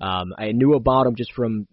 um, 0.00 0.34
I 0.38 0.52
knew 0.52 0.74
about 0.74 1.06
him 1.06 1.14
just 1.14 1.32
from 1.32 1.66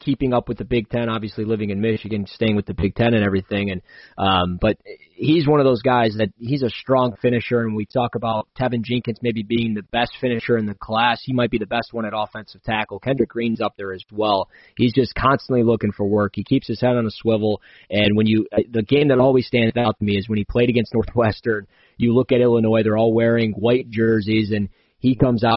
keeping 0.00 0.32
up 0.32 0.48
with 0.48 0.58
the 0.58 0.64
Big 0.64 0.88
Ten, 0.88 1.08
obviously 1.08 1.44
living 1.44 1.70
in 1.70 1.80
Michigan, 1.80 2.26
staying 2.26 2.56
with 2.56 2.66
the 2.66 2.74
Big 2.74 2.94
Ten 2.94 3.14
and 3.14 3.24
everything. 3.24 3.70
And 3.70 3.82
um, 4.18 4.58
but 4.60 4.76
he's 5.10 5.46
one 5.46 5.60
of 5.60 5.64
those 5.64 5.82
guys 5.82 6.14
that 6.18 6.28
he's 6.38 6.62
a 6.62 6.70
strong 6.70 7.16
finisher. 7.20 7.60
And 7.60 7.74
we 7.74 7.86
talk 7.86 8.14
about 8.14 8.48
Teven 8.58 8.82
Jenkins 8.82 9.18
maybe 9.22 9.42
being 9.42 9.74
the 9.74 9.82
best 9.82 10.12
finisher 10.20 10.56
in 10.56 10.66
the 10.66 10.74
class. 10.74 11.20
He 11.24 11.32
might 11.32 11.50
be 11.50 11.58
the 11.58 11.66
best 11.66 11.92
one 11.92 12.04
at 12.04 12.12
offensive 12.14 12.62
tackle. 12.62 12.98
Kendrick 12.98 13.30
Green's 13.30 13.60
up 13.60 13.74
there 13.76 13.92
as 13.92 14.02
well. 14.12 14.48
He's 14.76 14.92
just 14.92 15.14
constantly 15.14 15.62
looking 15.62 15.92
for 15.92 16.06
work. 16.06 16.32
He 16.34 16.44
keeps 16.44 16.66
his 16.66 16.80
head 16.80 16.96
on 16.96 17.06
a 17.06 17.10
swivel. 17.10 17.60
And 17.90 18.16
when 18.16 18.26
you 18.26 18.46
the 18.70 18.82
game 18.82 19.08
that 19.08 19.18
always 19.18 19.46
stands 19.46 19.76
out 19.76 19.98
to 19.98 20.04
me 20.04 20.16
is 20.16 20.28
when 20.28 20.38
he 20.38 20.44
played 20.44 20.68
against 20.68 20.94
Northwestern. 20.94 21.66
You 21.98 22.14
look 22.14 22.30
at 22.30 22.42
Illinois; 22.42 22.82
they're 22.82 22.98
all 22.98 23.14
wearing 23.14 23.52
white 23.52 23.88
jerseys, 23.88 24.52
and 24.52 24.68
he 24.98 25.14
comes 25.14 25.44
out 25.44 25.56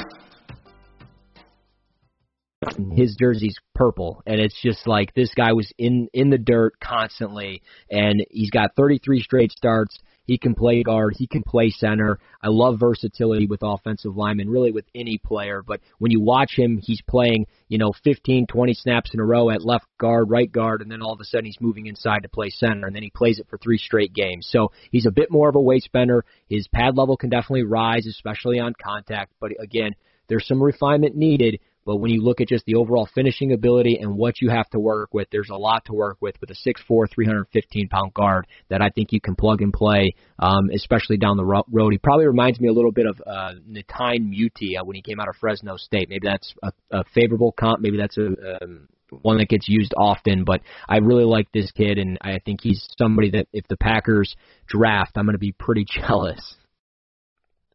his 2.93 3.15
jersey's 3.19 3.57
purple 3.73 4.21
and 4.27 4.39
it's 4.39 4.59
just 4.61 4.85
like 4.85 5.13
this 5.13 5.33
guy 5.33 5.53
was 5.53 5.71
in 5.77 6.07
in 6.13 6.29
the 6.29 6.37
dirt 6.37 6.73
constantly 6.79 7.61
and 7.89 8.23
he's 8.29 8.51
got 8.51 8.75
33 8.75 9.21
straight 9.21 9.51
starts. 9.51 9.97
He 10.25 10.37
can 10.37 10.53
play 10.53 10.83
guard. 10.83 11.15
He 11.17 11.27
can 11.27 11.41
play 11.41 11.71
center. 11.71 12.19
I 12.41 12.49
love 12.49 12.79
versatility 12.79 13.47
with 13.47 13.61
offensive 13.63 14.15
linemen 14.15 14.49
really 14.49 14.71
with 14.71 14.85
any 14.93 15.17
player 15.17 15.63
but 15.65 15.79
when 15.97 16.11
you 16.11 16.21
watch 16.21 16.51
him 16.55 16.79
he's 16.81 17.01
playing 17.01 17.47
you 17.67 17.79
know 17.79 17.93
15 18.03 18.45
20 18.45 18.73
snaps 18.75 19.11
in 19.13 19.19
a 19.19 19.25
row 19.25 19.49
at 19.49 19.65
left 19.65 19.87
guard 19.99 20.29
right 20.29 20.51
guard 20.51 20.83
and 20.83 20.91
then 20.91 21.01
all 21.01 21.13
of 21.13 21.19
a 21.19 21.25
sudden 21.25 21.45
he's 21.45 21.59
moving 21.59 21.87
inside 21.87 22.21
to 22.23 22.29
play 22.29 22.51
center 22.51 22.85
and 22.85 22.95
then 22.95 23.03
he 23.03 23.09
plays 23.09 23.39
it 23.39 23.47
for 23.49 23.57
three 23.57 23.79
straight 23.79 24.13
games. 24.13 24.47
So 24.51 24.71
he's 24.91 25.07
a 25.07 25.11
bit 25.11 25.31
more 25.31 25.49
of 25.49 25.55
a 25.55 25.61
waist 25.61 25.91
bender 25.91 26.23
his 26.47 26.67
pad 26.67 26.95
level 26.95 27.17
can 27.17 27.31
definitely 27.31 27.63
rise 27.63 28.05
especially 28.05 28.59
on 28.59 28.73
contact 28.79 29.33
but 29.39 29.51
again 29.59 29.95
there's 30.27 30.47
some 30.47 30.63
refinement 30.63 31.15
needed 31.15 31.59
but 31.85 31.97
when 31.97 32.11
you 32.11 32.21
look 32.21 32.41
at 32.41 32.47
just 32.47 32.65
the 32.65 32.75
overall 32.75 33.07
finishing 33.13 33.53
ability 33.53 33.97
and 33.99 34.15
what 34.15 34.41
you 34.41 34.49
have 34.49 34.69
to 34.69 34.79
work 34.79 35.13
with, 35.13 35.27
there's 35.31 35.49
a 35.49 35.57
lot 35.57 35.85
to 35.85 35.93
work 35.93 36.17
with 36.21 36.35
with 36.39 36.49
a 36.51 36.53
6'4", 36.53 37.09
315 37.09 37.87
pound 37.89 38.13
guard 38.13 38.47
that 38.69 38.81
I 38.81 38.89
think 38.89 39.11
you 39.11 39.21
can 39.21 39.35
plug 39.35 39.61
and 39.61 39.73
play, 39.73 40.13
um, 40.39 40.69
especially 40.73 41.17
down 41.17 41.37
the 41.37 41.45
road. 41.45 41.91
He 41.91 41.97
probably 41.97 42.27
reminds 42.27 42.59
me 42.59 42.69
a 42.69 42.73
little 42.73 42.91
bit 42.91 43.05
of 43.07 43.21
uh, 43.25 43.53
Netane 43.69 44.29
Muti 44.29 44.77
uh, 44.77 44.83
when 44.83 44.95
he 44.95 45.01
came 45.01 45.19
out 45.19 45.27
of 45.27 45.35
Fresno 45.39 45.77
State. 45.77 46.09
Maybe 46.09 46.27
that's 46.27 46.53
a, 46.63 46.71
a 46.91 47.03
favorable 47.15 47.51
comp. 47.51 47.81
Maybe 47.81 47.97
that's 47.97 48.17
a 48.17 48.63
um, 48.63 48.87
one 49.21 49.37
that 49.39 49.49
gets 49.49 49.67
used 49.67 49.93
often, 49.97 50.43
but 50.45 50.61
I 50.87 50.97
really 50.97 51.25
like 51.25 51.51
this 51.51 51.71
kid, 51.71 51.97
and 51.97 52.17
I 52.21 52.39
think 52.45 52.61
he's 52.61 52.87
somebody 52.97 53.31
that 53.31 53.47
if 53.51 53.67
the 53.67 53.77
Packers 53.77 54.35
draft, 54.67 55.11
I'm 55.15 55.25
going 55.25 55.33
to 55.33 55.39
be 55.39 55.51
pretty 55.51 55.85
jealous. 56.01 56.55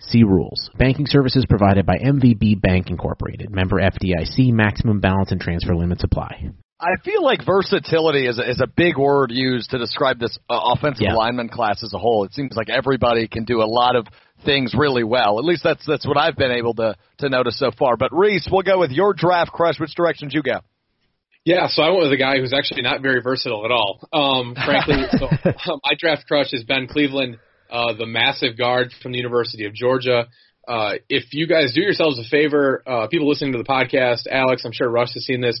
See 0.00 0.22
rules. 0.22 0.70
Banking 0.78 1.06
services 1.06 1.44
provided 1.48 1.84
by 1.84 1.96
MVB 1.98 2.60
Bank 2.60 2.88
Incorporated. 2.88 3.50
Member 3.50 3.76
FDIC. 3.80 4.52
Maximum 4.52 5.00
balance 5.00 5.32
and 5.32 5.40
transfer 5.40 5.74
limits 5.74 6.04
apply. 6.04 6.50
I 6.80 6.94
feel 7.04 7.24
like 7.24 7.44
versatility 7.44 8.26
is 8.28 8.38
a, 8.38 8.48
is 8.48 8.60
a 8.60 8.68
big 8.68 8.96
word 8.96 9.32
used 9.32 9.70
to 9.70 9.78
describe 9.78 10.20
this 10.20 10.38
uh, 10.48 10.60
offensive 10.76 11.02
Yeah. 11.08 11.14
lineman 11.14 11.48
class 11.48 11.82
as 11.82 11.92
a 11.92 11.98
whole. 11.98 12.22
It 12.24 12.32
seems 12.34 12.52
like 12.54 12.70
everybody 12.70 13.26
can 13.26 13.44
do 13.44 13.60
a 13.62 13.66
lot 13.66 13.96
of 13.96 14.06
things 14.44 14.72
really 14.78 15.02
well. 15.02 15.40
At 15.40 15.44
least 15.44 15.64
that's 15.64 15.84
that's 15.84 16.06
what 16.06 16.16
I've 16.16 16.36
been 16.36 16.52
able 16.52 16.74
to 16.74 16.94
to 17.18 17.28
notice 17.28 17.58
so 17.58 17.72
far. 17.76 17.96
But 17.96 18.10
Reese, 18.12 18.48
we'll 18.50 18.62
go 18.62 18.78
with 18.78 18.92
your 18.92 19.12
draft 19.12 19.50
crush. 19.50 19.80
Which 19.80 19.96
direction 19.96 20.28
did 20.28 20.34
you 20.36 20.42
go? 20.44 20.60
Yeah, 21.44 21.66
so 21.68 21.82
I 21.82 21.88
went 21.90 22.02
with 22.02 22.12
a 22.12 22.16
guy 22.16 22.38
who's 22.38 22.52
actually 22.52 22.82
not 22.82 23.00
very 23.02 23.22
versatile 23.22 23.64
at 23.64 23.72
all. 23.72 23.98
Um, 24.12 24.54
frankly, 24.54 25.02
so 25.18 25.26
uh, 25.26 25.78
my 25.84 25.94
draft 25.98 26.28
crush 26.28 26.52
is 26.52 26.62
Ben 26.62 26.86
Cleveland, 26.86 27.38
uh, 27.70 27.94
the 27.94 28.06
massive 28.06 28.56
guard 28.56 28.92
from 29.02 29.12
the 29.12 29.18
University 29.18 29.66
of 29.66 29.74
Georgia. 29.74 30.28
Uh, 30.66 30.94
if 31.08 31.32
you 31.32 31.46
guys 31.46 31.72
do 31.74 31.80
yourselves 31.80 32.18
a 32.18 32.28
favor, 32.28 32.82
uh, 32.86 33.06
people 33.08 33.28
listening 33.28 33.52
to 33.52 33.58
the 33.58 33.64
podcast, 33.64 34.26
Alex, 34.30 34.64
I'm 34.64 34.72
sure 34.72 34.88
Russ 34.88 35.14
has 35.14 35.24
seen 35.24 35.40
this. 35.40 35.60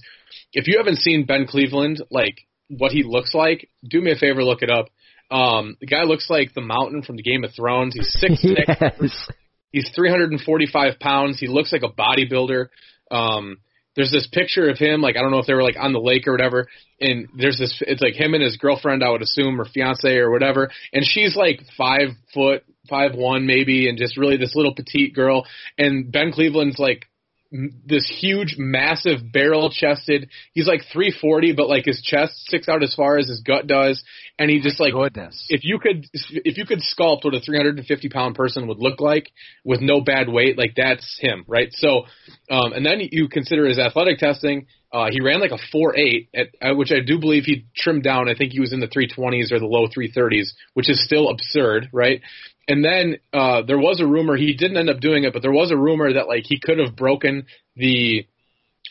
If 0.52 0.66
you 0.66 0.76
haven't 0.76 0.98
seen 0.98 1.24
Ben 1.24 1.46
Cleveland, 1.46 2.02
like 2.10 2.40
what 2.68 2.92
he 2.92 3.02
looks 3.02 3.34
like, 3.34 3.70
do 3.88 4.00
me 4.00 4.12
a 4.12 4.16
favor, 4.16 4.44
look 4.44 4.62
it 4.62 4.70
up. 4.70 4.88
Um, 5.30 5.76
the 5.80 5.86
guy 5.86 6.02
looks 6.04 6.28
like 6.28 6.54
the 6.54 6.60
mountain 6.60 7.02
from 7.02 7.16
the 7.16 7.22
Game 7.22 7.44
of 7.44 7.52
Thrones. 7.54 7.94
He's 7.94 8.12
six 8.18 8.40
six. 8.42 8.68
Yes. 8.68 9.28
He's 9.70 9.90
345 9.94 10.98
pounds. 10.98 11.38
He 11.38 11.46
looks 11.46 11.72
like 11.72 11.82
a 11.82 11.88
bodybuilder. 11.92 12.68
Um, 13.10 13.58
there's 13.98 14.12
this 14.12 14.28
picture 14.30 14.70
of 14.70 14.78
him, 14.78 15.00
like 15.00 15.16
I 15.16 15.22
don't 15.22 15.32
know 15.32 15.40
if 15.40 15.46
they 15.46 15.54
were 15.54 15.62
like 15.64 15.76
on 15.76 15.92
the 15.92 15.98
lake 15.98 16.28
or 16.28 16.32
whatever, 16.32 16.68
and 17.00 17.26
there's 17.36 17.58
this. 17.58 17.82
It's 17.84 18.00
like 18.00 18.14
him 18.14 18.32
and 18.32 18.42
his 18.44 18.56
girlfriend, 18.56 19.02
I 19.02 19.10
would 19.10 19.22
assume, 19.22 19.60
or 19.60 19.64
fiance 19.64 20.16
or 20.16 20.30
whatever, 20.30 20.70
and 20.92 21.04
she's 21.04 21.34
like 21.34 21.62
five 21.76 22.10
foot, 22.32 22.62
five 22.88 23.16
one 23.16 23.44
maybe, 23.44 23.88
and 23.88 23.98
just 23.98 24.16
really 24.16 24.36
this 24.36 24.54
little 24.54 24.72
petite 24.72 25.16
girl, 25.16 25.46
and 25.76 26.12
Ben 26.12 26.30
Cleveland's 26.30 26.78
like 26.78 27.06
this 27.50 28.06
huge, 28.20 28.56
massive, 28.58 29.32
barrel-chested. 29.32 30.28
He's 30.52 30.66
like 30.66 30.82
340, 30.92 31.52
but 31.52 31.68
like 31.68 31.86
his 31.86 32.02
chest 32.02 32.34
sticks 32.46 32.68
out 32.68 32.82
as 32.82 32.94
far 32.94 33.16
as 33.16 33.28
his 33.28 33.40
gut 33.40 33.66
does, 33.66 34.02
and 34.38 34.50
he 34.50 34.60
just 34.60 34.78
like 34.78 34.92
Goodness. 34.92 35.46
if 35.48 35.64
you 35.64 35.78
could 35.78 36.06
if 36.12 36.58
you 36.58 36.66
could 36.66 36.80
sculpt 36.80 37.24
what 37.24 37.34
a 37.34 37.40
350 37.40 38.08
pound 38.10 38.34
person 38.34 38.66
would 38.68 38.78
look 38.78 39.00
like 39.00 39.30
with 39.64 39.80
no 39.80 40.00
bad 40.00 40.28
weight, 40.28 40.58
like 40.58 40.74
that's 40.76 41.18
him, 41.20 41.44
right? 41.48 41.68
So, 41.72 42.04
um, 42.50 42.72
and 42.72 42.84
then 42.84 43.00
you 43.00 43.28
consider 43.28 43.66
his 43.66 43.78
athletic 43.78 44.18
testing. 44.18 44.66
Uh, 44.92 45.08
he 45.10 45.20
ran 45.20 45.40
like 45.40 45.50
a 45.50 45.76
4.8, 45.76 46.28
at, 46.34 46.48
uh, 46.62 46.74
which 46.74 46.90
I 46.90 47.00
do 47.04 47.18
believe 47.18 47.44
he 47.44 47.66
trimmed 47.76 48.04
down. 48.04 48.28
I 48.28 48.34
think 48.34 48.52
he 48.52 48.60
was 48.60 48.72
in 48.72 48.80
the 48.80 48.88
320s 48.88 49.52
or 49.52 49.58
the 49.58 49.66
low 49.66 49.86
330s, 49.86 50.52
which 50.74 50.88
is 50.88 51.04
still 51.04 51.28
absurd, 51.28 51.88
right? 51.92 52.22
And 52.68 52.84
then 52.84 53.16
uh, 53.32 53.62
there 53.66 53.78
was 53.78 54.00
a 54.00 54.06
rumor 54.06 54.36
he 54.36 54.54
didn't 54.54 54.76
end 54.76 54.90
up 54.90 55.00
doing 55.00 55.24
it, 55.24 55.32
but 55.32 55.42
there 55.42 55.52
was 55.52 55.70
a 55.70 55.76
rumor 55.76 56.12
that 56.12 56.28
like 56.28 56.44
he 56.46 56.60
could 56.60 56.78
have 56.78 56.96
broken 56.96 57.46
the 57.76 58.26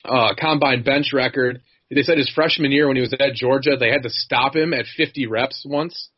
uh, 0.06 0.34
combine 0.40 0.84
bench 0.84 1.14
record. 1.14 1.62
They 1.90 2.02
said 2.02 2.18
his 2.18 2.32
freshman 2.34 2.72
year 2.72 2.88
when 2.88 2.96
he 2.96 3.02
was 3.02 3.14
at 3.14 3.34
Georgia, 3.34 3.78
they 3.80 3.92
had 3.92 4.04
to 4.04 4.10
stop 4.10 4.56
him 4.56 4.74
at 4.74 4.86
50 4.98 5.28
reps 5.28 5.64
once 5.66 6.10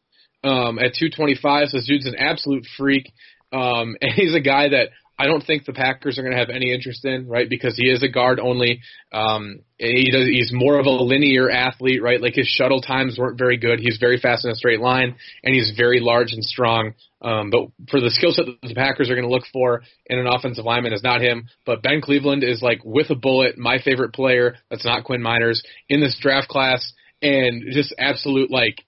um, 0.43 0.79
at 0.79 0.93
225. 0.93 1.69
So 1.69 1.77
this 1.77 1.87
dude's 1.87 2.07
an 2.07 2.15
absolute 2.15 2.65
freak, 2.77 3.11
um, 3.51 3.95
and 4.01 4.13
he's 4.13 4.35
a 4.35 4.41
guy 4.41 4.69
that 4.69 4.89
I 5.19 5.25
don't 5.25 5.45
think 5.45 5.65
the 5.65 5.73
Packers 5.73 6.17
are 6.17 6.21
going 6.21 6.31
to 6.31 6.39
have 6.39 6.49
any 6.49 6.73
interest 6.73 7.03
in, 7.03 7.27
right? 7.27 7.49
Because 7.49 7.75
he 7.75 7.89
is 7.89 8.01
a 8.03 8.07
guard 8.07 8.39
only. 8.39 8.79
Um, 9.11 9.59
he 9.77 10.09
does. 10.11 10.25
He's 10.25 10.51
more 10.53 10.79
of 10.79 10.85
a 10.85 10.91
linear 10.91 11.49
athlete, 11.49 12.01
right? 12.01 12.21
Like 12.21 12.35
his 12.35 12.47
shuttle 12.47 12.79
times 12.79 13.17
weren't 13.19 13.37
very 13.37 13.57
good. 13.57 13.81
He's 13.81 13.97
very 13.99 14.17
fast 14.17 14.45
in 14.45 14.51
a 14.51 14.55
straight 14.55 14.79
line, 14.79 15.17
and 15.43 15.53
he's 15.53 15.73
very 15.75 15.99
large 15.99 16.31
and 16.31 16.41
strong. 16.41 16.93
Um, 17.21 17.49
but 17.49 17.67
for 17.91 17.99
the 17.99 18.09
skill 18.09 18.31
set 18.31 18.45
that 18.45 18.65
the 18.65 18.73
Packers 18.73 19.09
are 19.09 19.15
going 19.15 19.27
to 19.27 19.33
look 19.33 19.43
for 19.51 19.83
in 20.05 20.19
an 20.19 20.27
offensive 20.27 20.63
lineman 20.63 20.93
is 20.93 21.03
not 21.03 21.21
him. 21.21 21.49
But 21.65 21.83
Ben 21.83 21.99
Cleveland 21.99 22.45
is 22.45 22.61
like 22.61 22.79
with 22.85 23.09
a 23.09 23.15
bullet, 23.15 23.57
my 23.57 23.79
favorite 23.83 24.13
player. 24.13 24.55
That's 24.69 24.85
not 24.85 25.03
Quinn 25.03 25.21
Meinerz 25.21 25.59
in 25.89 25.99
this 25.99 26.17
draft 26.21 26.47
class, 26.47 26.93
and 27.21 27.73
just 27.73 27.93
absolute 27.99 28.49
like 28.49 28.85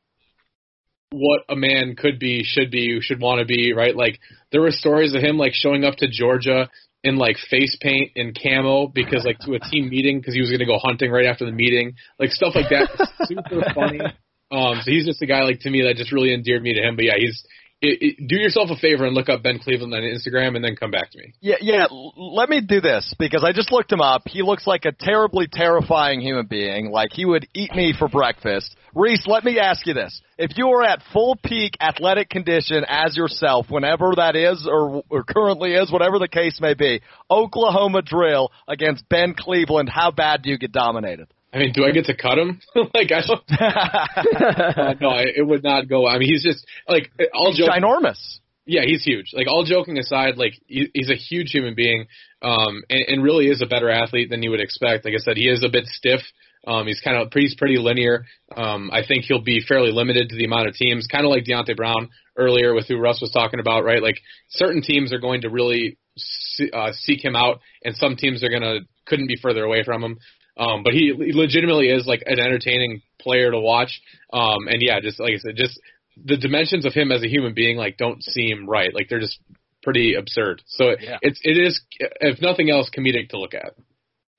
what 1.12 1.42
a 1.50 1.58
man 1.58 1.96
could 1.98 2.20
be, 2.20 2.44
should 2.44 2.72
be, 2.72 3.02
should 3.02 3.20
want 3.20 3.40
to 3.40 3.46
be, 3.46 3.74
right? 3.74 3.96
Like 3.96 4.20
there 4.52 4.62
were 4.62 4.72
stories 4.72 5.16
of 5.16 5.22
him 5.22 5.38
like 5.38 5.54
showing 5.54 5.84
up 5.84 5.96
to 5.98 6.08
Georgia 6.10 6.70
in 7.04 7.18
like 7.18 7.38
face 7.50 7.78
paint 7.82 8.12
and 8.16 8.38
camo 8.40 8.88
because 8.88 9.26
like 9.26 9.40
to 9.40 9.54
a 9.54 9.60
team 9.60 9.90
meeting 9.90 10.20
because 10.20 10.34
he 10.34 10.42
was 10.42 10.50
going 10.50 10.60
to 10.60 10.66
go 10.66 10.78
hunting 10.78 11.12
right 11.12 11.26
after 11.26 11.46
the 11.46 11.52
meeting, 11.52 11.94
like 12.20 12.32
stuff 12.32 12.54
like 12.56 12.70
that. 12.70 12.90
Super 13.26 13.64
funny. 13.74 14.00
Um, 14.52 14.82
so 14.84 14.92
he's 14.92 15.06
just 15.06 15.22
a 15.22 15.26
guy 15.26 15.44
like 15.44 15.62
to 15.62 15.70
me 15.70 15.84
that 15.84 15.96
just 15.96 16.12
really 16.12 16.34
endeared 16.34 16.62
me 16.62 16.74
to 16.74 16.82
him. 16.82 16.98
But 16.98 17.06
yeah, 17.06 17.16
he's 17.18 17.42
it, 17.82 17.98
it, 18.02 18.28
do 18.28 18.36
yourself 18.36 18.70
a 18.70 18.76
favor 18.76 19.06
and 19.06 19.16
look 19.16 19.28
up 19.28 19.42
Ben 19.42 19.58
Cleveland 19.58 19.94
on 19.94 20.02
Instagram 20.02 20.56
and 20.56 20.64
then 20.64 20.76
come 20.76 20.92
back 20.92 21.10
to 21.12 21.18
me. 21.18 21.34
Yeah, 21.42 21.56
yeah. 21.62 21.88
Let 22.16 22.48
me 22.48 22.62
do 22.62 22.80
this 22.80 23.16
because 23.18 23.44
I 23.44 23.54
just 23.54 23.72
looked 23.72 23.92
him 23.92 24.02
up. 24.02 24.24
He 24.28 24.44
looks 24.44 24.68
like 24.68 24.86
a 24.86 24.92
terribly 24.92 25.48
terrifying 25.52 26.22
human 26.22 26.46
being. 26.46 26.92
Like 26.92 27.10
he 27.12 27.26
would 27.26 27.48
eat 27.56 27.74
me 27.74 27.94
for 27.98 28.08
breakfast. 28.08 28.76
Reese, 28.94 29.26
let 29.26 29.44
me 29.44 29.58
ask 29.58 29.88
you 29.88 29.96
this: 29.96 30.22
If 30.38 30.58
you 30.58 30.68
were 30.68 30.84
at 30.84 31.02
full 31.12 31.36
peak 31.44 31.76
athletic 31.82 32.30
condition 32.30 32.86
as 32.88 33.18
yourself, 33.18 33.68
whenever 33.70 34.14
that 34.18 34.36
is 34.36 34.68
or, 34.70 35.04
or 35.10 35.24
currently 35.24 35.74
is, 35.74 35.92
whatever 35.92 36.20
the 36.20 36.28
case 36.28 36.60
may 36.62 36.76
be, 36.76 37.02
Oklahoma 37.32 38.04
drill 38.04 38.52
against 38.68 39.10
Ben 39.10 39.34
Cleveland, 39.36 39.90
how 39.90 40.12
bad 40.12 40.44
do 40.44 40.52
you 40.52 40.60
get 40.60 40.72
dominated? 40.72 41.28
I 41.54 41.60
mean, 41.60 41.74
do 41.74 41.84
I 41.86 41.92
get 41.92 42.06
to 42.06 42.16
cut 42.16 42.38
him? 42.38 42.60
like 42.94 43.12
I 43.12 43.22
don't. 43.28 43.44
uh, 43.62 44.94
no, 45.02 45.10
I- 45.10 45.34
it 45.36 45.46
would 45.46 45.64
not 45.64 45.88
go. 45.90 46.08
I 46.08 46.18
mean, 46.18 46.30
he's 46.30 46.44
just 46.44 46.66
like 46.88 47.12
all 47.34 47.52
He's 47.52 47.58
joking. 47.66 47.82
ginormous. 47.84 48.40
Yeah, 48.66 48.84
he's 48.86 49.04
huge. 49.04 49.32
Like 49.34 49.48
all 49.48 49.66
joking 49.66 49.98
aside, 49.98 50.38
like 50.38 50.54
he, 50.68 50.90
he's 50.94 51.10
a 51.10 51.16
huge 51.16 51.52
human 51.52 51.74
being, 51.76 52.06
um, 52.42 52.84
and, 52.90 53.02
and 53.08 53.24
really 53.24 53.48
is 53.48 53.62
a 53.62 53.66
better 53.66 53.90
athlete 53.90 54.30
than 54.30 54.44
you 54.44 54.52
would 54.52 54.62
expect. 54.62 55.04
Like 55.04 55.16
I 55.16 55.18
said, 55.18 55.36
he 55.36 55.50
is 55.50 55.64
a 55.64 55.70
bit 55.70 55.86
stiff. 55.88 56.22
Um, 56.68 56.86
he's 56.86 57.02
kind 57.02 57.18
of 57.18 57.32
pretty, 57.32 57.48
he's 57.48 57.56
pretty 57.56 57.78
linear. 57.80 58.26
Um, 58.56 58.92
I 58.94 59.02
think 59.06 59.26
he'll 59.26 59.42
be 59.44 59.62
fairly 59.68 59.92
limited 59.92 60.30
to 60.30 60.36
the 60.36 60.46
amount 60.46 60.68
of 60.68 60.76
teams, 60.76 61.08
kind 61.12 61.26
of 61.26 61.32
like 61.32 61.44
Deonte 61.44 61.76
Brown 61.76 62.10
earlier 62.38 62.76
with 62.76 62.88
who 62.88 63.00
Russ 63.00 63.20
was 63.20 63.32
talking 63.32 63.60
about, 63.60 63.84
right? 63.84 64.02
Like 64.02 64.20
certain 64.50 64.84
teams 64.84 65.12
are 65.12 65.20
going 65.20 65.42
to 65.42 65.50
really 65.50 65.98
se- 66.18 66.70
uh, 66.72 66.92
seek 66.94 67.26
him 67.26 67.36
out, 67.36 67.62
and 67.84 67.96
some 67.96 68.16
teams 68.16 68.44
are 68.44 68.50
gonna 68.50 68.82
couldn't 69.08 69.28
be 69.28 69.38
further 69.42 69.64
away 69.64 69.84
from 69.84 70.04
him. 70.04 70.20
Um, 70.58 70.84
but 70.84 70.94
he, 70.94 71.14
he 71.18 71.32
legitimately 71.34 71.88
is 71.88 72.06
like 72.06 72.24
an 72.26 72.40
entertaining 72.40 73.02
player 73.20 73.52
to 73.52 73.60
watch. 73.60 74.02
Um, 74.34 74.68
and 74.68 74.82
yeah, 74.82 75.00
just 75.00 75.20
like 75.20 75.34
I 75.34 75.38
said, 75.38 75.56
just 75.56 75.80
the 76.24 76.38
dimensions 76.38 76.86
of 76.86 76.94
him 76.94 77.12
as 77.12 77.24
a 77.24 77.28
human 77.28 77.54
being 77.54 77.78
like 77.78 77.98
don't 77.98 78.22
seem 78.24 78.68
right. 78.68 78.94
Like 78.94 79.08
they're 79.10 79.20
just 79.20 79.40
pretty 79.84 80.16
absurd. 80.16 80.62
So 80.68 80.96
Yeah. 81.00 81.18
it's 81.22 81.40
it 81.44 81.58
is 81.58 81.82
if 82.00 82.42
nothing 82.42 82.70
else 82.70 82.90
comedic 82.96 83.30
to 83.30 83.40
look 83.40 83.54
at. 83.54 83.74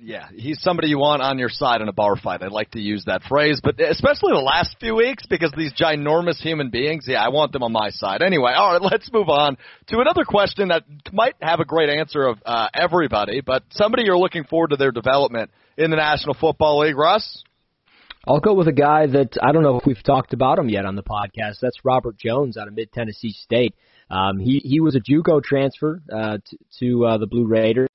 Yeah, 0.05 0.27
he's 0.35 0.61
somebody 0.61 0.88
you 0.88 0.98
want 0.98 1.22
on 1.22 1.38
your 1.38 1.48
side 1.48 1.81
in 1.81 1.88
a 1.88 1.92
bar 1.92 2.16
fight. 2.16 2.42
I 2.42 2.48
like 2.48 2.72
to 2.72 2.81
use 2.81 3.05
that 3.07 3.22
phrase, 3.22 3.61
but 3.62 3.81
especially 3.81 4.33
the 4.33 4.42
last 4.44 4.75
few 4.81 4.96
weeks 4.96 5.25
because 5.27 5.53
these 5.57 5.72
ginormous 5.75 6.38
human 6.38 6.70
beings, 6.70 7.05
yeah, 7.07 7.25
I 7.25 7.29
want 7.29 7.53
them 7.53 7.62
on 7.62 7.70
my 7.70 7.90
side. 7.90 8.20
Anyway, 8.20 8.53
all 8.53 8.72
right, 8.72 8.83
let's 8.92 9.12
move 9.12 9.29
on 9.29 9.57
to 9.90 10.01
another 10.01 10.25
question 10.25 10.68
that 10.68 10.83
might 11.12 11.37
have 11.40 11.61
a 11.61 11.64
great 11.64 11.88
answer 11.88 12.25
of 12.25 12.38
uh, 12.44 12.66
everybody, 12.75 13.42
but 13.42 13.62
somebody 13.70 14.03
you're 14.05 14.18
looking 14.18 14.42
forward 14.42 14.70
to 14.70 14.77
their 14.77 14.90
development 14.90 15.53
in 15.76 15.90
the 15.90 15.96
National 15.96 16.35
Football 16.35 16.80
League, 16.80 16.96
Russ. 16.96 17.42
I'll 18.26 18.40
go 18.40 18.54
with 18.54 18.68
a 18.68 18.72
guy 18.72 19.06
that 19.06 19.37
I 19.42 19.50
don't 19.52 19.62
know 19.64 19.78
if 19.78 19.87
we've 19.87 20.02
talked 20.02 20.32
about 20.32 20.58
him 20.58 20.68
yet 20.68 20.85
on 20.85 20.94
the 20.94 21.02
podcast. 21.02 21.58
That's 21.61 21.85
Robert 21.85 22.16
Jones 22.16 22.56
out 22.56 22.68
of 22.68 22.74
Mid 22.74 22.92
Tennessee 22.92 23.32
State. 23.32 23.74
Um, 24.11 24.38
he 24.38 24.61
he 24.61 24.80
was 24.80 24.94
a 24.94 25.00
JUCO 25.00 25.42
transfer 25.42 26.02
uh, 26.12 26.38
to, 26.44 26.58
to 26.78 27.06
uh, 27.06 27.18
the 27.18 27.26
Blue 27.26 27.46
Raiders, 27.46 27.88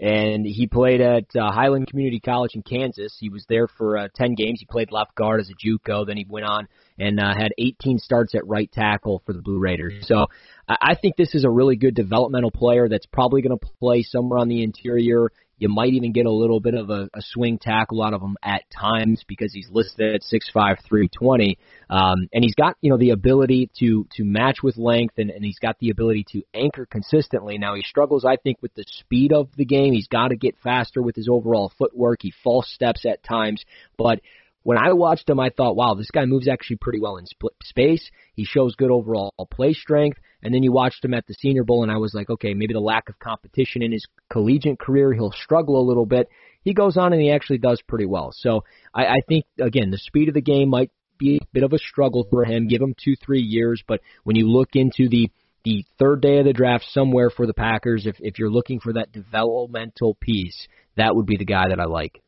and 0.00 0.46
he 0.46 0.66
played 0.66 1.00
at 1.00 1.24
uh, 1.36 1.50
Highland 1.50 1.88
Community 1.88 2.20
College 2.20 2.52
in 2.54 2.62
Kansas. 2.62 3.16
He 3.18 3.28
was 3.28 3.44
there 3.48 3.66
for 3.66 3.98
uh, 3.98 4.08
10 4.14 4.34
games. 4.36 4.60
He 4.60 4.66
played 4.66 4.92
left 4.92 5.14
guard 5.14 5.40
as 5.40 5.50
a 5.50 5.54
JUCO. 5.54 6.06
Then 6.06 6.16
he 6.16 6.24
went 6.28 6.46
on 6.46 6.68
and 6.98 7.18
uh, 7.18 7.34
had 7.36 7.52
18 7.58 7.98
starts 7.98 8.34
at 8.34 8.46
right 8.46 8.70
tackle 8.70 9.22
for 9.26 9.32
the 9.32 9.42
Blue 9.42 9.58
Raiders. 9.58 10.06
So 10.06 10.26
I 10.68 10.76
I 10.80 10.94
think 10.94 11.16
this 11.16 11.34
is 11.34 11.44
a 11.44 11.50
really 11.50 11.76
good 11.76 11.94
developmental 11.94 12.50
player 12.50 12.88
that's 12.88 13.06
probably 13.06 13.42
going 13.42 13.58
to 13.58 13.66
play 13.80 14.02
somewhere 14.02 14.38
on 14.38 14.48
the 14.48 14.62
interior, 14.62 15.30
You 15.58 15.68
might 15.68 15.92
even 15.92 16.12
get 16.12 16.26
a 16.26 16.30
little 16.30 16.60
bit 16.60 16.74
of 16.74 16.90
a, 16.90 17.08
a 17.14 17.20
swing 17.20 17.58
tackle 17.58 18.02
out 18.02 18.14
of 18.14 18.22
him 18.22 18.36
at 18.42 18.62
times 18.70 19.22
because 19.26 19.52
he's 19.52 19.68
listed 19.70 20.14
at 20.14 20.22
six 20.22 20.48
five 20.52 20.78
three 20.88 21.08
twenty, 21.08 21.58
um, 21.90 22.28
and 22.32 22.44
he's 22.44 22.54
got 22.54 22.76
you 22.80 22.90
know 22.90 22.98
the 22.98 23.10
ability 23.10 23.70
to 23.78 24.06
to 24.12 24.24
match 24.24 24.58
with 24.62 24.76
length, 24.76 25.14
and, 25.18 25.30
and 25.30 25.44
he's 25.44 25.58
got 25.58 25.78
the 25.80 25.90
ability 25.90 26.24
to 26.32 26.42
anchor 26.54 26.86
consistently. 26.86 27.58
Now 27.58 27.74
he 27.74 27.82
struggles, 27.82 28.24
I 28.24 28.36
think, 28.36 28.58
with 28.62 28.74
the 28.74 28.84
speed 28.86 29.32
of 29.32 29.48
the 29.56 29.64
game. 29.64 29.92
He's 29.92 30.08
got 30.08 30.28
to 30.28 30.36
get 30.36 30.56
faster 30.62 31.02
with 31.02 31.16
his 31.16 31.28
overall 31.28 31.72
footwork. 31.78 32.20
He 32.22 32.32
false 32.44 32.70
steps 32.72 33.04
at 33.04 33.24
times, 33.24 33.64
but 33.96 34.20
when 34.62 34.76
I 34.76 34.92
watched 34.92 35.30
him, 35.30 35.40
I 35.40 35.48
thought, 35.48 35.76
wow, 35.76 35.94
this 35.94 36.10
guy 36.10 36.26
moves 36.26 36.46
actually 36.46 36.76
pretty 36.76 37.00
well 37.00 37.16
in 37.16 37.24
split 37.26 37.54
space. 37.62 38.10
He 38.34 38.44
shows 38.44 38.74
good 38.74 38.90
overall 38.90 39.32
play 39.50 39.72
strength. 39.72 40.18
And 40.42 40.54
then 40.54 40.62
you 40.62 40.72
watched 40.72 41.04
him 41.04 41.14
at 41.14 41.26
the 41.26 41.34
Senior 41.34 41.64
Bowl, 41.64 41.82
and 41.82 41.90
I 41.90 41.96
was 41.96 42.14
like, 42.14 42.30
okay, 42.30 42.54
maybe 42.54 42.72
the 42.72 42.80
lack 42.80 43.08
of 43.08 43.18
competition 43.18 43.82
in 43.82 43.92
his 43.92 44.06
collegiate 44.30 44.78
career, 44.78 45.12
he'll 45.12 45.32
struggle 45.32 45.80
a 45.80 45.86
little 45.86 46.06
bit. 46.06 46.28
He 46.62 46.74
goes 46.74 46.96
on 46.96 47.12
and 47.12 47.22
he 47.22 47.30
actually 47.30 47.58
does 47.58 47.82
pretty 47.86 48.06
well. 48.06 48.30
So 48.32 48.64
I, 48.94 49.06
I 49.06 49.16
think, 49.28 49.46
again, 49.60 49.90
the 49.90 49.98
speed 49.98 50.28
of 50.28 50.34
the 50.34 50.40
game 50.40 50.68
might 50.68 50.90
be 51.18 51.36
a 51.36 51.46
bit 51.52 51.64
of 51.64 51.72
a 51.72 51.78
struggle 51.78 52.26
for 52.30 52.44
him. 52.44 52.68
Give 52.68 52.80
him 52.80 52.94
two, 53.02 53.16
three 53.16 53.42
years. 53.42 53.82
But 53.86 54.00
when 54.24 54.36
you 54.36 54.48
look 54.48 54.70
into 54.74 55.08
the 55.08 55.30
the 55.64 55.84
third 55.98 56.22
day 56.22 56.38
of 56.38 56.44
the 56.44 56.52
draft 56.52 56.84
somewhere 56.92 57.30
for 57.30 57.46
the 57.46 57.54
Packers, 57.54 58.06
if 58.06 58.16
if 58.20 58.38
you're 58.38 58.50
looking 58.50 58.78
for 58.80 58.92
that 58.92 59.12
developmental 59.12 60.16
piece, 60.20 60.68
that 60.96 61.14
would 61.14 61.26
be 61.26 61.36
the 61.36 61.44
guy 61.44 61.68
that 61.68 61.80
I 61.80 61.84
like. 61.84 62.22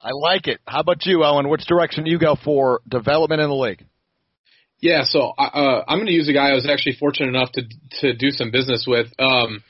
I 0.00 0.10
like 0.12 0.46
it. 0.46 0.60
How 0.66 0.80
about 0.80 1.04
you, 1.04 1.24
Owen? 1.24 1.48
Which 1.48 1.66
direction 1.66 2.04
do 2.04 2.10
you 2.10 2.18
go 2.18 2.36
for 2.36 2.80
development 2.88 3.40
in 3.40 3.48
the 3.48 3.56
league? 3.56 3.84
Yeah, 4.80 5.02
so 5.02 5.32
uh, 5.36 5.82
I'm 5.88 5.98
going 5.98 6.06
to 6.06 6.12
use 6.12 6.28
a 6.28 6.32
guy 6.32 6.50
I 6.50 6.54
was 6.54 6.68
actually 6.68 6.96
fortunate 7.00 7.28
enough 7.28 7.50
to 7.52 7.62
to 8.00 8.14
do 8.14 8.30
some 8.30 8.50
business 8.50 8.84
with. 8.86 9.08
Um, 9.18 9.64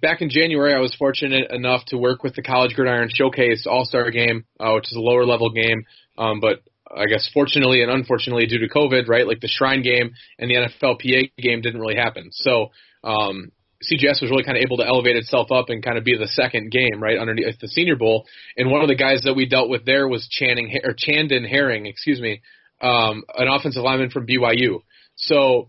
back 0.00 0.22
in 0.22 0.30
January, 0.30 0.72
I 0.74 0.78
was 0.78 0.94
fortunate 0.94 1.50
enough 1.50 1.84
to 1.88 1.98
work 1.98 2.22
with 2.22 2.34
the 2.34 2.42
College 2.42 2.74
Gridiron 2.74 3.10
Showcase 3.12 3.66
All 3.68 3.84
Star 3.84 4.10
Game, 4.10 4.44
uh, 4.58 4.72
which 4.74 4.90
is 4.90 4.96
a 4.96 5.00
lower 5.00 5.26
level 5.26 5.50
game, 5.50 5.84
um, 6.16 6.40
but 6.40 6.62
I 6.90 7.04
guess 7.06 7.30
fortunately 7.32 7.82
and 7.82 7.90
unfortunately 7.90 8.46
due 8.46 8.58
to 8.58 8.68
COVID, 8.68 9.08
right, 9.08 9.26
like 9.26 9.40
the 9.40 9.48
Shrine 9.48 9.82
game 9.82 10.12
and 10.38 10.50
the 10.50 10.56
NFLPA 10.56 11.32
game 11.38 11.60
didn't 11.60 11.80
really 11.80 11.96
happen. 11.96 12.30
So 12.32 12.70
um, 13.04 13.52
CGS 13.82 14.20
was 14.20 14.30
really 14.30 14.44
kind 14.44 14.56
of 14.56 14.64
able 14.64 14.78
to 14.78 14.86
elevate 14.86 15.16
itself 15.16 15.52
up 15.52 15.68
and 15.68 15.84
kind 15.84 15.96
of 15.96 16.04
be 16.04 16.16
the 16.16 16.26
second 16.28 16.70
game, 16.70 17.02
right, 17.02 17.18
underneath 17.18 17.58
the 17.60 17.68
Senior 17.68 17.96
Bowl. 17.96 18.26
And 18.56 18.70
one 18.70 18.82
of 18.82 18.88
the 18.88 18.96
guys 18.96 19.22
that 19.24 19.34
we 19.34 19.46
dealt 19.46 19.70
with 19.70 19.84
there 19.84 20.08
was 20.08 20.28
Channing 20.28 20.78
or 20.84 20.94
Chandon 20.96 21.44
Herring, 21.44 21.86
excuse 21.86 22.20
me, 22.20 22.42
um, 22.80 23.24
an 23.36 23.48
offensive 23.48 23.82
lineman 23.82 24.10
from 24.10 24.26
BYU. 24.26 24.82
So 25.16 25.68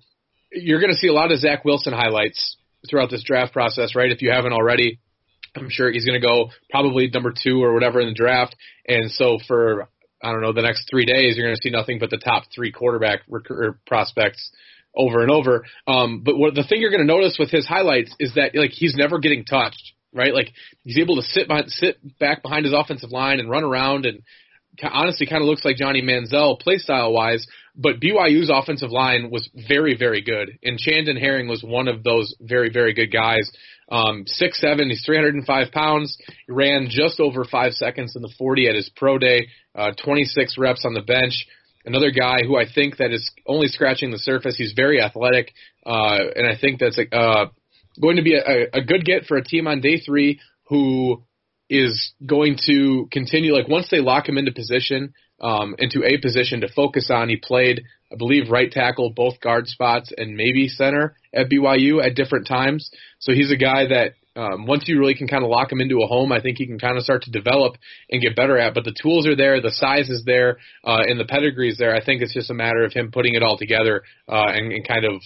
you're 0.51 0.79
going 0.79 0.91
to 0.91 0.97
see 0.97 1.07
a 1.07 1.13
lot 1.13 1.31
of 1.31 1.39
Zach 1.39 1.65
Wilson 1.65 1.93
highlights 1.93 2.57
throughout 2.89 3.09
this 3.09 3.23
draft 3.23 3.53
process, 3.53 3.95
right? 3.95 4.11
If 4.11 4.21
you 4.21 4.31
haven't 4.31 4.53
already, 4.53 4.99
I'm 5.55 5.69
sure 5.69 5.91
he's 5.91 6.05
going 6.05 6.19
to 6.19 6.25
go 6.25 6.49
probably 6.69 7.09
number 7.13 7.31
two 7.31 7.63
or 7.63 7.73
whatever 7.73 7.99
in 7.99 8.07
the 8.07 8.13
draft. 8.13 8.55
And 8.87 9.11
so 9.11 9.37
for 9.47 9.87
I 10.23 10.31
don't 10.31 10.41
know 10.41 10.53
the 10.53 10.61
next 10.61 10.87
three 10.89 11.05
days, 11.05 11.35
you're 11.35 11.47
going 11.47 11.55
to 11.55 11.61
see 11.61 11.71
nothing 11.71 11.99
but 11.99 12.09
the 12.09 12.17
top 12.17 12.43
three 12.53 12.71
quarterback 12.71 13.21
rec- 13.27 13.75
prospects 13.87 14.51
over 14.95 15.21
and 15.21 15.31
over. 15.31 15.65
Um, 15.87 16.21
but 16.23 16.37
what 16.37 16.53
the 16.53 16.63
thing 16.63 16.79
you're 16.81 16.91
going 16.91 17.05
to 17.05 17.13
notice 17.13 17.37
with 17.39 17.49
his 17.49 17.67
highlights 17.67 18.13
is 18.19 18.33
that 18.35 18.55
like 18.55 18.71
he's 18.71 18.95
never 18.95 19.19
getting 19.19 19.45
touched, 19.45 19.93
right? 20.13 20.33
Like 20.33 20.51
he's 20.83 20.99
able 20.99 21.15
to 21.15 21.21
sit 21.21 21.47
behind, 21.47 21.69
sit 21.69 21.97
back 22.19 22.41
behind 22.43 22.65
his 22.65 22.73
offensive 22.73 23.11
line 23.11 23.39
and 23.39 23.49
run 23.49 23.63
around 23.63 24.05
and 24.05 24.21
honestly 24.83 25.27
kind 25.27 25.41
of 25.41 25.47
looks 25.47 25.65
like 25.65 25.77
Johnny 25.77 26.01
Manziel 26.01 26.59
play 26.59 26.77
style 26.77 27.13
wise. 27.13 27.45
But 27.75 28.01
BYU's 28.01 28.51
offensive 28.53 28.91
line 28.91 29.29
was 29.31 29.49
very 29.67 29.95
very 29.97 30.21
good, 30.21 30.57
and 30.61 30.77
Chandon 30.77 31.15
Herring 31.15 31.47
was 31.47 31.63
one 31.63 31.87
of 31.87 32.03
those 32.03 32.35
very 32.41 32.69
very 32.69 32.93
good 32.93 33.11
guys. 33.11 33.49
Um, 33.89 34.23
six 34.25 34.59
seven, 34.59 34.89
he's 34.89 35.03
305 35.05 35.71
pounds. 35.71 36.17
He 36.47 36.53
ran 36.53 36.87
just 36.89 37.19
over 37.19 37.45
five 37.45 37.73
seconds 37.73 38.15
in 38.15 38.21
the 38.21 38.33
40 38.37 38.67
at 38.67 38.75
his 38.75 38.89
pro 38.95 39.17
day. 39.17 39.47
Uh, 39.73 39.91
26 40.03 40.57
reps 40.57 40.85
on 40.85 40.93
the 40.93 41.01
bench 41.01 41.45
another 41.85 42.11
guy 42.11 42.39
who 42.45 42.57
I 42.57 42.65
think 42.73 42.97
that 42.97 43.11
is 43.11 43.31
only 43.47 43.67
scratching 43.67 44.11
the 44.11 44.17
surface. 44.17 44.55
He's 44.57 44.73
very 44.75 45.01
athletic, 45.01 45.53
uh, 45.85 46.19
and 46.35 46.47
I 46.47 46.59
think 46.59 46.79
that's 46.79 46.99
uh, 47.11 47.45
going 47.99 48.17
to 48.17 48.23
be 48.23 48.35
a, 48.35 48.67
a 48.73 48.81
good 48.81 49.05
get 49.05 49.25
for 49.25 49.37
a 49.37 49.43
team 49.43 49.67
on 49.67 49.81
day 49.81 49.99
three 49.99 50.39
who 50.67 51.23
is 51.71 52.11
going 52.25 52.57
to 52.65 53.07
continue. 53.13 53.55
Like 53.55 53.69
once 53.69 53.87
they 53.89 54.01
lock 54.01 54.27
him 54.27 54.37
into 54.37 54.51
position, 54.51 55.13
um, 55.39 55.73
into 55.79 56.03
a 56.03 56.19
position 56.21 56.61
to 56.61 56.67
focus 56.67 57.09
on, 57.09 57.29
he 57.29 57.37
played, 57.37 57.83
I 58.11 58.17
believe, 58.17 58.51
right 58.51 58.69
tackle, 58.69 59.09
both 59.15 59.39
guard 59.39 59.67
spots, 59.67 60.11
and 60.15 60.35
maybe 60.35 60.67
center 60.67 61.15
at 61.33 61.49
BYU 61.49 62.05
at 62.05 62.13
different 62.13 62.45
times. 62.45 62.91
So 63.19 63.31
he's 63.31 63.53
a 63.53 63.55
guy 63.55 63.87
that 63.87 64.15
um, 64.35 64.65
once 64.65 64.83
you 64.87 64.99
really 64.99 65.15
can 65.15 65.29
kind 65.29 65.45
of 65.45 65.49
lock 65.49 65.71
him 65.71 65.79
into 65.79 66.01
a 66.01 66.07
home, 66.07 66.33
I 66.33 66.41
think 66.41 66.57
he 66.57 66.67
can 66.67 66.77
kind 66.77 66.97
of 66.97 67.03
start 67.03 67.23
to 67.23 67.31
develop 67.31 67.77
and 68.09 68.21
get 68.21 68.35
better 68.35 68.57
at. 68.57 68.73
But 68.73 68.83
the 68.83 68.95
tools 69.01 69.25
are 69.25 69.35
there, 69.37 69.61
the 69.61 69.71
size 69.71 70.09
is 70.09 70.23
there, 70.25 70.57
uh, 70.83 71.03
and 71.07 71.17
the 71.17 71.25
pedigree 71.25 71.69
is 71.69 71.77
there. 71.77 71.95
I 71.95 72.03
think 72.03 72.21
it's 72.21 72.33
just 72.33 72.49
a 72.49 72.53
matter 72.53 72.83
of 72.83 72.91
him 72.91 73.11
putting 73.11 73.35
it 73.35 73.43
all 73.43 73.57
together 73.57 74.03
uh, 74.27 74.51
and, 74.53 74.73
and 74.73 74.85
kind 74.85 75.05
of 75.05 75.21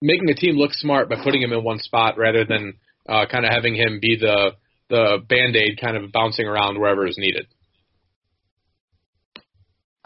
making 0.00 0.26
the 0.26 0.34
team 0.34 0.56
look 0.56 0.72
smart 0.72 1.10
by 1.10 1.16
putting 1.22 1.42
him 1.42 1.52
in 1.52 1.62
one 1.62 1.78
spot 1.78 2.16
rather 2.16 2.46
than 2.46 2.74
uh, 3.06 3.26
kind 3.30 3.44
of 3.44 3.52
having 3.52 3.74
him 3.74 3.98
be 4.00 4.16
the 4.16 4.52
the 4.88 5.18
band 5.28 5.56
aid 5.56 5.78
kind 5.80 5.96
of 5.96 6.12
bouncing 6.12 6.46
around 6.46 6.78
wherever 6.78 7.06
is 7.06 7.16
needed. 7.18 7.46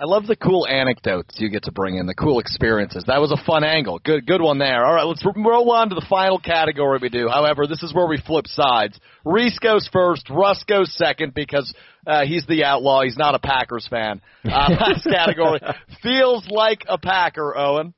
I 0.00 0.04
love 0.04 0.28
the 0.28 0.36
cool 0.36 0.64
anecdotes 0.64 1.34
you 1.40 1.48
get 1.48 1.64
to 1.64 1.72
bring 1.72 1.96
in, 1.96 2.06
the 2.06 2.14
cool 2.14 2.38
experiences. 2.38 3.02
That 3.08 3.20
was 3.20 3.32
a 3.32 3.44
fun 3.44 3.64
angle. 3.64 3.98
Good, 3.98 4.26
good 4.26 4.40
one 4.40 4.58
there. 4.58 4.86
All 4.86 4.94
right, 4.94 5.02
let's 5.02 5.26
roll 5.34 5.72
on 5.72 5.88
to 5.88 5.96
the 5.96 6.06
final 6.08 6.38
category 6.38 7.00
we 7.02 7.08
do. 7.08 7.28
However, 7.28 7.66
this 7.66 7.82
is 7.82 7.92
where 7.92 8.06
we 8.06 8.16
flip 8.24 8.46
sides. 8.46 8.96
Reese 9.24 9.58
goes 9.58 9.88
first. 9.92 10.30
Russ 10.30 10.62
goes 10.68 10.96
second 10.96 11.34
because 11.34 11.74
uh, 12.06 12.24
he's 12.24 12.46
the 12.46 12.62
outlaw. 12.62 13.02
He's 13.02 13.18
not 13.18 13.34
a 13.34 13.40
Packers 13.40 13.88
fan. 13.90 14.20
Uh, 14.44 14.48
last 14.80 15.02
category 15.02 15.60
feels 16.02 16.46
like 16.48 16.84
a 16.88 16.96
Packer. 16.96 17.58
Owen. 17.58 17.92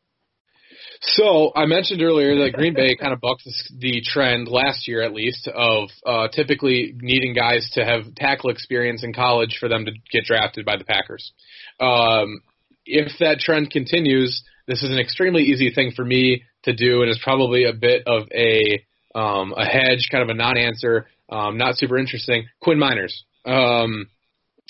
So 1.02 1.50
I 1.56 1.64
mentioned 1.64 2.02
earlier 2.02 2.44
that 2.44 2.52
Green 2.52 2.74
Bay 2.74 2.94
kind 2.94 3.14
of 3.14 3.20
bucked 3.20 3.48
the 3.78 4.02
trend 4.04 4.48
last 4.48 4.86
year, 4.86 5.02
at 5.02 5.14
least, 5.14 5.48
of 5.48 5.88
uh, 6.04 6.28
typically 6.28 6.94
needing 7.00 7.34
guys 7.34 7.70
to 7.72 7.84
have 7.84 8.14
tackle 8.16 8.50
experience 8.50 9.02
in 9.02 9.14
college 9.14 9.56
for 9.58 9.68
them 9.68 9.86
to 9.86 9.92
get 10.12 10.24
drafted 10.24 10.66
by 10.66 10.76
the 10.76 10.84
Packers. 10.84 11.32
Um, 11.80 12.42
if 12.84 13.12
that 13.20 13.38
trend 13.38 13.70
continues, 13.70 14.42
this 14.66 14.82
is 14.82 14.90
an 14.90 14.98
extremely 14.98 15.44
easy 15.44 15.72
thing 15.72 15.92
for 15.96 16.04
me 16.04 16.42
to 16.64 16.74
do, 16.74 17.00
and 17.00 17.10
it's 17.10 17.22
probably 17.22 17.64
a 17.64 17.72
bit 17.72 18.02
of 18.06 18.28
a 18.34 18.84
um, 19.14 19.54
a 19.56 19.64
hedge, 19.64 20.08
kind 20.12 20.22
of 20.22 20.28
a 20.28 20.34
non-answer, 20.34 21.08
um, 21.30 21.56
not 21.56 21.76
super 21.76 21.98
interesting. 21.98 22.46
Quinn 22.60 22.78
Miners, 22.78 23.24
um, 23.44 24.06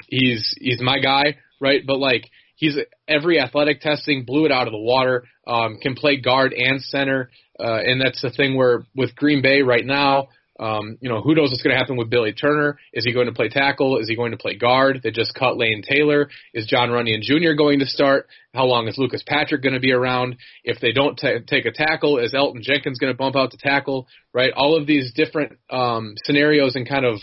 he's 0.07 0.55
he's 0.61 0.81
my 0.81 1.01
guy, 1.01 1.39
right? 1.61 1.83
But 1.85 1.99
like 1.99 2.31
he's 2.61 2.79
every 3.09 3.41
athletic 3.41 3.81
testing 3.81 4.25
blew 4.25 4.45
it 4.45 4.53
out 4.53 4.69
of 4.69 4.73
the 4.73 4.79
water. 4.79 5.25
Um, 5.47 5.79
can 5.83 5.95
play 5.95 6.21
guard 6.21 6.53
and 6.53 6.81
center, 6.81 7.31
uh, 7.59 7.81
and 7.85 8.01
that's 8.01 8.23
the 8.23 8.31
thing 8.31 8.57
where 8.57 8.85
with 8.95 9.17
Green 9.17 9.43
Bay 9.43 9.63
right 9.63 9.85
now, 9.85 10.29
um, 10.61 10.99
you 11.01 11.09
know, 11.09 11.23
who 11.23 11.35
knows 11.35 11.51
what's 11.51 11.63
going 11.63 11.75
to 11.75 11.79
happen 11.79 11.97
with 11.97 12.11
Billy 12.11 12.35
Turner? 12.35 12.77
Is 12.93 13.05
he 13.05 13.15
going 13.15 13.27
to 13.27 13.33
play 13.33 13.49
tackle? 13.49 13.99
Is 13.99 14.09
he 14.09 14.15
going 14.15 14.33
to 14.33 14.37
play 14.37 14.57
guard? 14.57 15.01
They 15.03 15.11
just 15.11 15.35
cut 15.35 15.57
Lane 15.57 15.83
Taylor. 15.83 16.29
Is 16.53 16.67
John 16.67 16.91
Runyan 16.91 17.23
Jr. 17.23 17.55
going 17.57 17.79
to 17.79 17.87
start? 17.87 18.29
How 18.53 18.67
long 18.67 18.87
is 18.87 18.99
Lucas 18.99 19.25
Patrick 19.27 19.63
going 19.63 19.73
to 19.73 19.81
be 19.81 19.93
around? 19.93 20.37
If 20.63 20.79
they 20.79 20.93
don't 20.93 21.19
t- 21.19 21.39
take 21.47 21.65
a 21.65 21.73
tackle, 21.73 22.19
is 22.19 22.35
Elgton 22.35 22.61
Jenkins 22.61 22.99
going 22.99 23.13
to 23.13 23.17
bump 23.17 23.37
out 23.37 23.53
to 23.53 23.57
tackle? 23.57 24.07
Right? 24.35 24.53
All 24.55 24.77
of 24.77 24.87
these 24.87 25.15
different 25.15 25.59
um, 25.71 26.15
scenarios 26.25 26.77
and 26.77 26.87
kind 26.87 27.07
of 27.07 27.21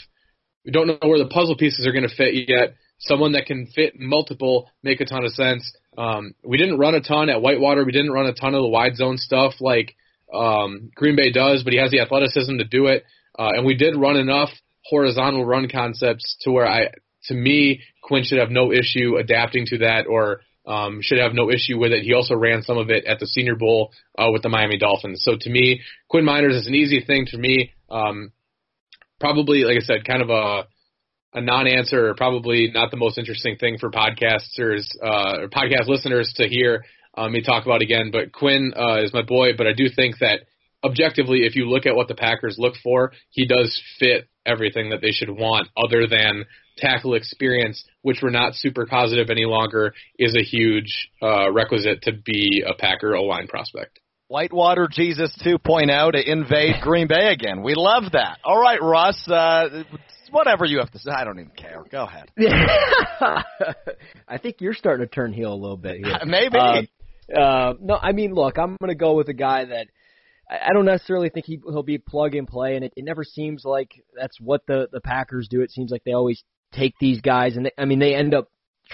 we 0.65 0.71
don't 0.71 0.87
know 0.87 0.97
where 1.01 1.19
the 1.19 1.29
puzzle 1.29 1.55
pieces 1.55 1.87
are 1.87 1.93
going 1.93 2.07
to 2.07 2.13
fit 2.13 2.33
yet. 2.49 2.73
Someone 2.99 3.33
that 3.33 3.45
can 3.45 3.67
fit 3.67 3.99
multiple 3.99 4.69
make 4.83 5.01
a 5.01 5.05
ton 5.05 5.23
of 5.23 5.31
sense. 5.31 5.71
Um, 5.97 6.33
we 6.43 6.57
didn't 6.57 6.79
run 6.79 6.95
a 6.95 7.01
ton 7.01 7.29
at 7.29 7.41
Whitewater. 7.41 7.85
We 7.85 7.91
didn't 7.91 8.11
run 8.11 8.27
a 8.27 8.33
ton 8.33 8.53
of 8.55 8.61
the 8.61 8.67
wide 8.67 8.95
zone 8.95 9.17
stuff 9.17 9.53
like 9.59 9.95
um, 10.33 10.91
Green 10.95 11.15
Bay 11.15 11.31
does, 11.31 11.63
but 11.63 11.73
he 11.73 11.79
has 11.79 11.91
the 11.91 12.01
athleticism 12.01 12.57
to 12.57 12.65
do 12.65 12.87
it. 12.87 13.03
Uh, 13.37 13.51
and 13.55 13.65
we 13.65 13.75
did 13.75 13.95
run 13.95 14.17
enough 14.17 14.49
horizontal 14.85 15.45
run 15.45 15.69
concepts 15.69 16.37
to 16.41 16.51
where 16.51 16.67
I, 16.67 16.89
to 17.25 17.33
me, 17.33 17.81
Quinn 18.01 18.23
should 18.23 18.39
have 18.39 18.49
no 18.49 18.71
issue 18.71 19.17
adapting 19.17 19.65
to 19.67 19.79
that 19.79 20.05
or 20.07 20.41
um, 20.65 20.99
should 21.01 21.19
have 21.19 21.33
no 21.33 21.49
issue 21.49 21.79
with 21.79 21.91
it. 21.91 22.03
He 22.03 22.13
also 22.13 22.35
ran 22.35 22.61
some 22.61 22.77
of 22.77 22.89
it 22.89 23.05
at 23.05 23.19
the 23.19 23.27
Senior 23.27 23.55
Bowl 23.55 23.91
uh, 24.17 24.29
with 24.31 24.43
the 24.43 24.49
Miami 24.49 24.77
Dolphins. 24.77 25.23
So 25.23 25.37
to 25.39 25.49
me, 25.49 25.81
Quinn 26.09 26.25
Meinerz 26.25 26.57
is 26.57 26.67
an 26.67 26.75
easy 26.75 27.01
thing 27.01 27.25
to 27.27 27.37
me. 27.37 27.71
Um, 27.89 28.31
probably, 29.19 29.63
like 29.63 29.77
I 29.77 29.85
said, 29.85 30.05
kind 30.05 30.21
of 30.21 30.29
a 30.29 30.67
a 31.33 31.41
non-answer, 31.41 32.13
probably 32.15 32.71
not 32.73 32.91
the 32.91 32.97
most 32.97 33.17
interesting 33.17 33.57
thing 33.57 33.77
for 33.77 33.91
podcasters 33.91 34.87
uh, 35.03 35.41
or 35.41 35.49
podcast 35.49 35.87
listeners 35.87 36.33
to 36.37 36.47
hear 36.47 36.83
um, 37.17 37.31
me 37.31 37.41
talk 37.41 37.65
about 37.65 37.81
again. 37.81 38.09
But 38.11 38.31
Quinn 38.31 38.73
uh, 38.75 39.03
is 39.03 39.13
my 39.13 39.23
boy. 39.23 39.49
But 39.57 39.67
I 39.67 39.73
do 39.73 39.89
think 39.93 40.19
that 40.19 40.41
objectively, 40.83 41.45
if 41.45 41.55
you 41.55 41.69
look 41.69 41.85
at 41.85 41.95
what 41.95 42.07
the 42.07 42.15
Packers 42.15 42.55
look 42.57 42.75
for, 42.83 43.11
he 43.29 43.45
does 43.45 43.81
fit 43.99 44.27
everything 44.45 44.91
that 44.91 45.01
they 45.01 45.11
should 45.11 45.29
want, 45.29 45.67
other 45.75 46.07
than 46.07 46.45
tackle 46.77 47.15
experience, 47.15 47.83
which 48.03 48.19
we're 48.21 48.29
not 48.29 48.53
super 48.53 48.85
positive 48.85 49.29
any 49.29 49.45
longer, 49.45 49.93
is 50.17 50.35
a 50.35 50.43
huge 50.43 51.09
uh, 51.21 51.51
requisite 51.51 52.03
to 52.03 52.13
be 52.13 52.63
a 52.65 52.73
Packer 52.73 53.15
O 53.15 53.23
line 53.23 53.47
prospect. 53.47 53.99
Whitewater 54.29 54.87
Jesus 54.91 55.33
2.0 55.45 56.11
to 56.11 56.31
invade 56.31 56.75
Green 56.81 57.07
Bay 57.07 57.31
again. 57.31 57.63
We 57.63 57.75
love 57.75 58.11
that. 58.11 58.39
All 58.43 58.59
right, 58.59 58.81
Russ. 58.81 59.27
Uh, 59.27 59.83
whatever 60.31 60.65
you 60.65 60.79
have 60.79 60.91
to 60.91 60.99
say, 60.99 61.11
I 61.11 61.23
don't 61.23 61.39
even 61.39 61.51
care. 61.51 61.83
Go 61.89 62.03
ahead. 62.03 62.31
I 64.27 64.37
think 64.37 64.57
you're 64.59 64.73
starting 64.73 65.07
to 65.07 65.13
turn 65.13 65.33
heel 65.33 65.53
a 65.53 65.55
little 65.55 65.77
bit 65.77 65.97
here. 65.97 66.17
Maybe. 66.25 66.57
Uh, 66.57 66.81
uh, 67.35 67.73
no, 67.79 67.95
I 67.95 68.11
mean, 68.13 68.33
look, 68.33 68.57
I'm 68.57 68.77
going 68.79 68.89
to 68.89 68.95
go 68.95 69.13
with 69.13 69.29
a 69.29 69.33
guy 69.33 69.65
that 69.65 69.87
I 70.49 70.71
don't 70.73 70.85
necessarily 70.85 71.29
think 71.29 71.45
he, 71.45 71.59
he'll 71.63 71.83
be 71.83 71.97
plug 71.97 72.35
and 72.35 72.47
play, 72.47 72.75
and 72.75 72.85
it, 72.85 72.93
it 72.95 73.03
never 73.03 73.23
seems 73.23 73.65
like 73.65 74.01
that's 74.17 74.39
what 74.39 74.61
the 74.65 74.87
the 74.91 75.01
Packers 75.01 75.47
do. 75.49 75.61
It 75.61 75.71
seems 75.71 75.91
like 75.91 76.03
they 76.05 76.13
always 76.13 76.43
take 76.71 76.93
these 76.99 77.19
guys, 77.19 77.57
and 77.57 77.65
they, 77.65 77.71
I 77.77 77.85
mean, 77.85 77.99
they 77.99 78.15
end 78.15 78.33
up 78.33 78.49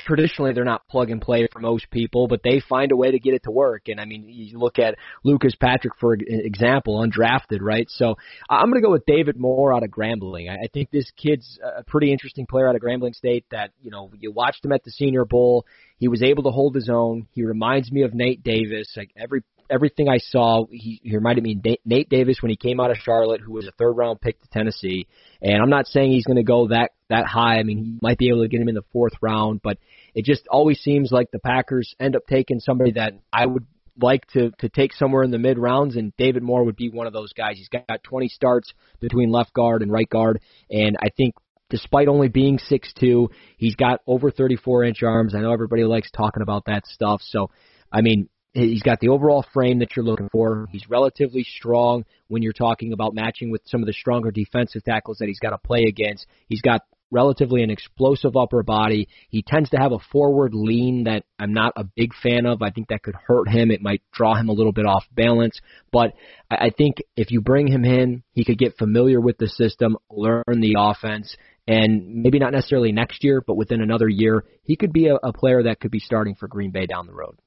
traditionally 0.06 0.54
they're 0.54 0.64
not 0.64 0.88
plug 0.88 1.10
and 1.10 1.22
play 1.22 1.48
for 1.52 1.60
most 1.60 1.90
people, 1.92 2.28
but 2.28 2.42
they 2.44 2.62
find 2.68 2.92
a 2.92 2.96
way 2.96 3.12
to 3.12 3.20
get 3.20 3.34
it 3.34 3.44
to 3.44 3.52
work. 3.52 3.88
And 3.88 4.00
I 4.00 4.06
mean, 4.06 4.26
you 4.28 4.58
look 4.58 4.80
at 4.80 4.96
Lucas 5.24 5.56
Patrick 5.56 5.94
for 6.00 6.14
example, 6.14 7.06
undrafted, 7.06 7.60
right? 7.62 7.88
So 7.90 8.16
I'm 8.50 8.70
going 8.70 8.82
to 8.82 8.86
go 8.86 8.92
with 8.92 9.06
David 9.06 9.38
Moore 9.38 9.74
out 9.74 9.84
of 9.84 9.90
Grambling. 9.90 10.50
I 10.50 10.68
think 10.74 10.92
this 10.92 11.12
kid's 11.16 11.60
a 11.64 11.84
pretty 11.84 12.12
interesting 12.12 12.46
player 12.46 12.68
out 12.68 12.76
of 12.76 12.82
Grambling 12.82 13.16
State. 13.16 13.46
That 13.52 13.72
you 13.82 13.92
know, 13.92 14.12
you 14.20 14.32
watched 14.32 14.64
him 14.66 14.72
at 14.72 14.84
the 14.84 14.92
Senior 14.92 15.26
Bowl. 15.26 15.66
He 15.98 16.08
was 16.08 16.22
able 16.22 16.44
to 16.44 16.52
hold 16.52 16.76
his 16.76 16.90
own. 16.90 17.28
He 17.32 17.44
reminds 17.44 17.92
me 17.92 18.02
of 18.04 18.14
Nate 18.14 18.44
Davis. 18.44 18.94
Like 18.98 19.12
every 19.16 19.44
everything 19.70 20.10
I 20.10 20.18
saw, 20.18 20.66
he, 20.70 21.00
he 21.04 21.16
reminded 21.16 21.44
me 21.44 21.58
of 21.58 21.78
Nate 21.86 22.10
Davis 22.10 22.38
when 22.42 22.50
he 22.50 22.56
came 22.56 22.80
out 22.80 22.92
of 22.92 22.98
Charlotte, 22.98 23.42
who 23.42 23.54
was 23.54 23.68
a 23.68 23.72
third 23.72 23.94
round 23.94 24.22
pick 24.22 24.42
to 24.42 24.48
Tennessee. 24.50 25.08
And 25.42 25.62
I'm 25.62 25.70
not 25.70 25.88
saying 25.88 26.12
he's 26.12 26.26
going 26.26 26.38
to 26.38 26.44
go 26.44 26.68
that 26.70 26.92
that 27.10 27.26
high. 27.26 27.60
I 27.60 27.64
mean, 27.64 27.78
he 27.78 28.00
might 28.02 28.18
be 28.18 28.30
able 28.30 28.44
to 28.44 28.48
get 28.48 28.62
him 28.62 28.70
in 28.70 28.76
the 28.76 28.84
fourth 28.92 29.14
round, 29.22 29.62
but 29.64 29.78
it 30.14 30.26
just 30.26 30.48
always 30.50 30.80
seems 30.80 31.12
like 31.12 31.32
the 31.32 31.40
Packers 31.40 31.94
end 32.00 32.16
up 32.16 32.24
taking 32.28 32.60
somebody 32.60 32.94
that 32.94 33.14
I 33.32 33.46
would 33.46 33.66
like 34.02 34.26
to 34.30 34.52
to 34.60 34.70
take 34.70 34.94
somewhere 34.94 35.24
in 35.24 35.32
the 35.32 35.38
mid 35.38 35.58
rounds, 35.58 35.96
and 35.96 36.16
David 36.18 36.44
Moore 36.44 36.64
would 36.64 36.76
be 36.76 36.90
one 36.90 37.08
of 37.08 37.14
those 37.14 37.34
guys. 37.34 37.58
He's 37.58 37.70
got 37.70 38.04
20 38.04 38.28
starts 38.30 38.74
between 39.00 39.32
left 39.32 39.54
guard 39.54 39.82
and 39.82 39.92
right 39.92 40.10
guard, 40.10 40.42
and 40.70 40.98
I 41.02 41.10
think 41.16 41.36
despite 41.70 42.08
only 42.08 42.28
being 42.28 42.60
six 42.60 42.92
two, 42.94 43.30
he's 43.58 43.76
got 43.76 44.02
over 44.08 44.32
34 44.32 44.84
inch 44.86 45.04
arms. 45.04 45.36
I 45.36 45.42
know 45.42 45.52
everybody 45.52 45.84
likes 45.84 46.10
talking 46.12 46.44
about 46.44 46.66
that 46.66 46.86
stuff, 46.88 47.22
so 47.24 47.50
I 47.92 48.02
mean, 48.02 48.28
He's 48.54 48.84
got 48.84 49.00
the 49.00 49.10
overall 49.10 49.44
frame 49.54 49.80
that 49.80 49.96
you're 49.96 50.06
looking 50.06 50.30
for. 50.30 50.68
He's 50.72 50.88
relatively 50.88 51.44
strong 51.44 52.06
when 52.28 52.44
you're 52.44 52.54
talking 52.54 52.94
about 52.94 53.16
matching 53.16 53.50
with 53.50 53.62
some 53.66 53.82
of 53.82 53.88
the 53.88 53.94
stronger 53.94 54.30
defensive 54.30 54.84
tackles 54.84 55.18
that 55.18 55.28
he's 55.28 55.40
got 55.40 55.52
to 55.52 55.58
play 55.58 55.86
against. 55.88 56.28
He's 56.48 56.62
got 56.62 56.82
relatively 57.10 57.64
an 57.64 57.72
explosive 57.72 58.36
upper 58.36 58.62
body. 58.62 59.08
He 59.30 59.44
tends 59.44 59.70
to 59.72 59.78
have 59.78 59.92
a 59.92 60.00
forward 60.12 60.54
lean 60.54 61.06
that 61.06 61.24
I'm 61.40 61.54
not 61.54 61.74
a 61.76 61.84
big 61.84 62.14
fan 62.22 62.46
of. 62.46 62.62
I 62.62 62.70
think 62.70 62.90
that 62.90 63.02
could 63.02 63.16
hurt 63.16 63.50
him. 63.50 63.72
It 63.72 63.82
might 63.82 64.02
draw 64.12 64.36
him 64.36 64.50
a 64.50 64.54
little 64.54 64.72
bit 64.72 64.86
off 64.86 65.06
balance. 65.12 65.60
But 65.92 66.14
I 66.50 66.72
think 66.76 66.98
if 67.16 67.32
you 67.32 67.42
bring 67.42 67.68
him 67.68 67.86
in, 67.86 68.24
he 68.34 68.46
could 68.46 68.58
get 68.60 68.78
familiar 68.78 69.20
with 69.20 69.38
the 69.38 69.48
system, 69.48 69.98
learn 70.12 70.44
the 70.48 70.76
offense, 70.78 71.36
and 71.68 72.22
maybe 72.22 72.40
not 72.40 72.52
necessarily 72.52 72.92
next 72.92 73.24
year, 73.24 73.42
but 73.42 73.56
within 73.56 73.82
another 73.82 74.10
year, 74.10 74.44
he 74.64 74.76
could 74.76 74.92
be 74.92 75.08
a, 75.08 75.16
a 75.16 75.34
player 75.34 75.64
that 75.64 75.80
could 75.80 75.92
be 75.92 76.00
starting 76.00 76.36
for 76.36 76.48
Green 76.48 76.72
Bay 76.72 76.86
down 76.86 77.08
the 77.08 77.14
road. 77.14 77.38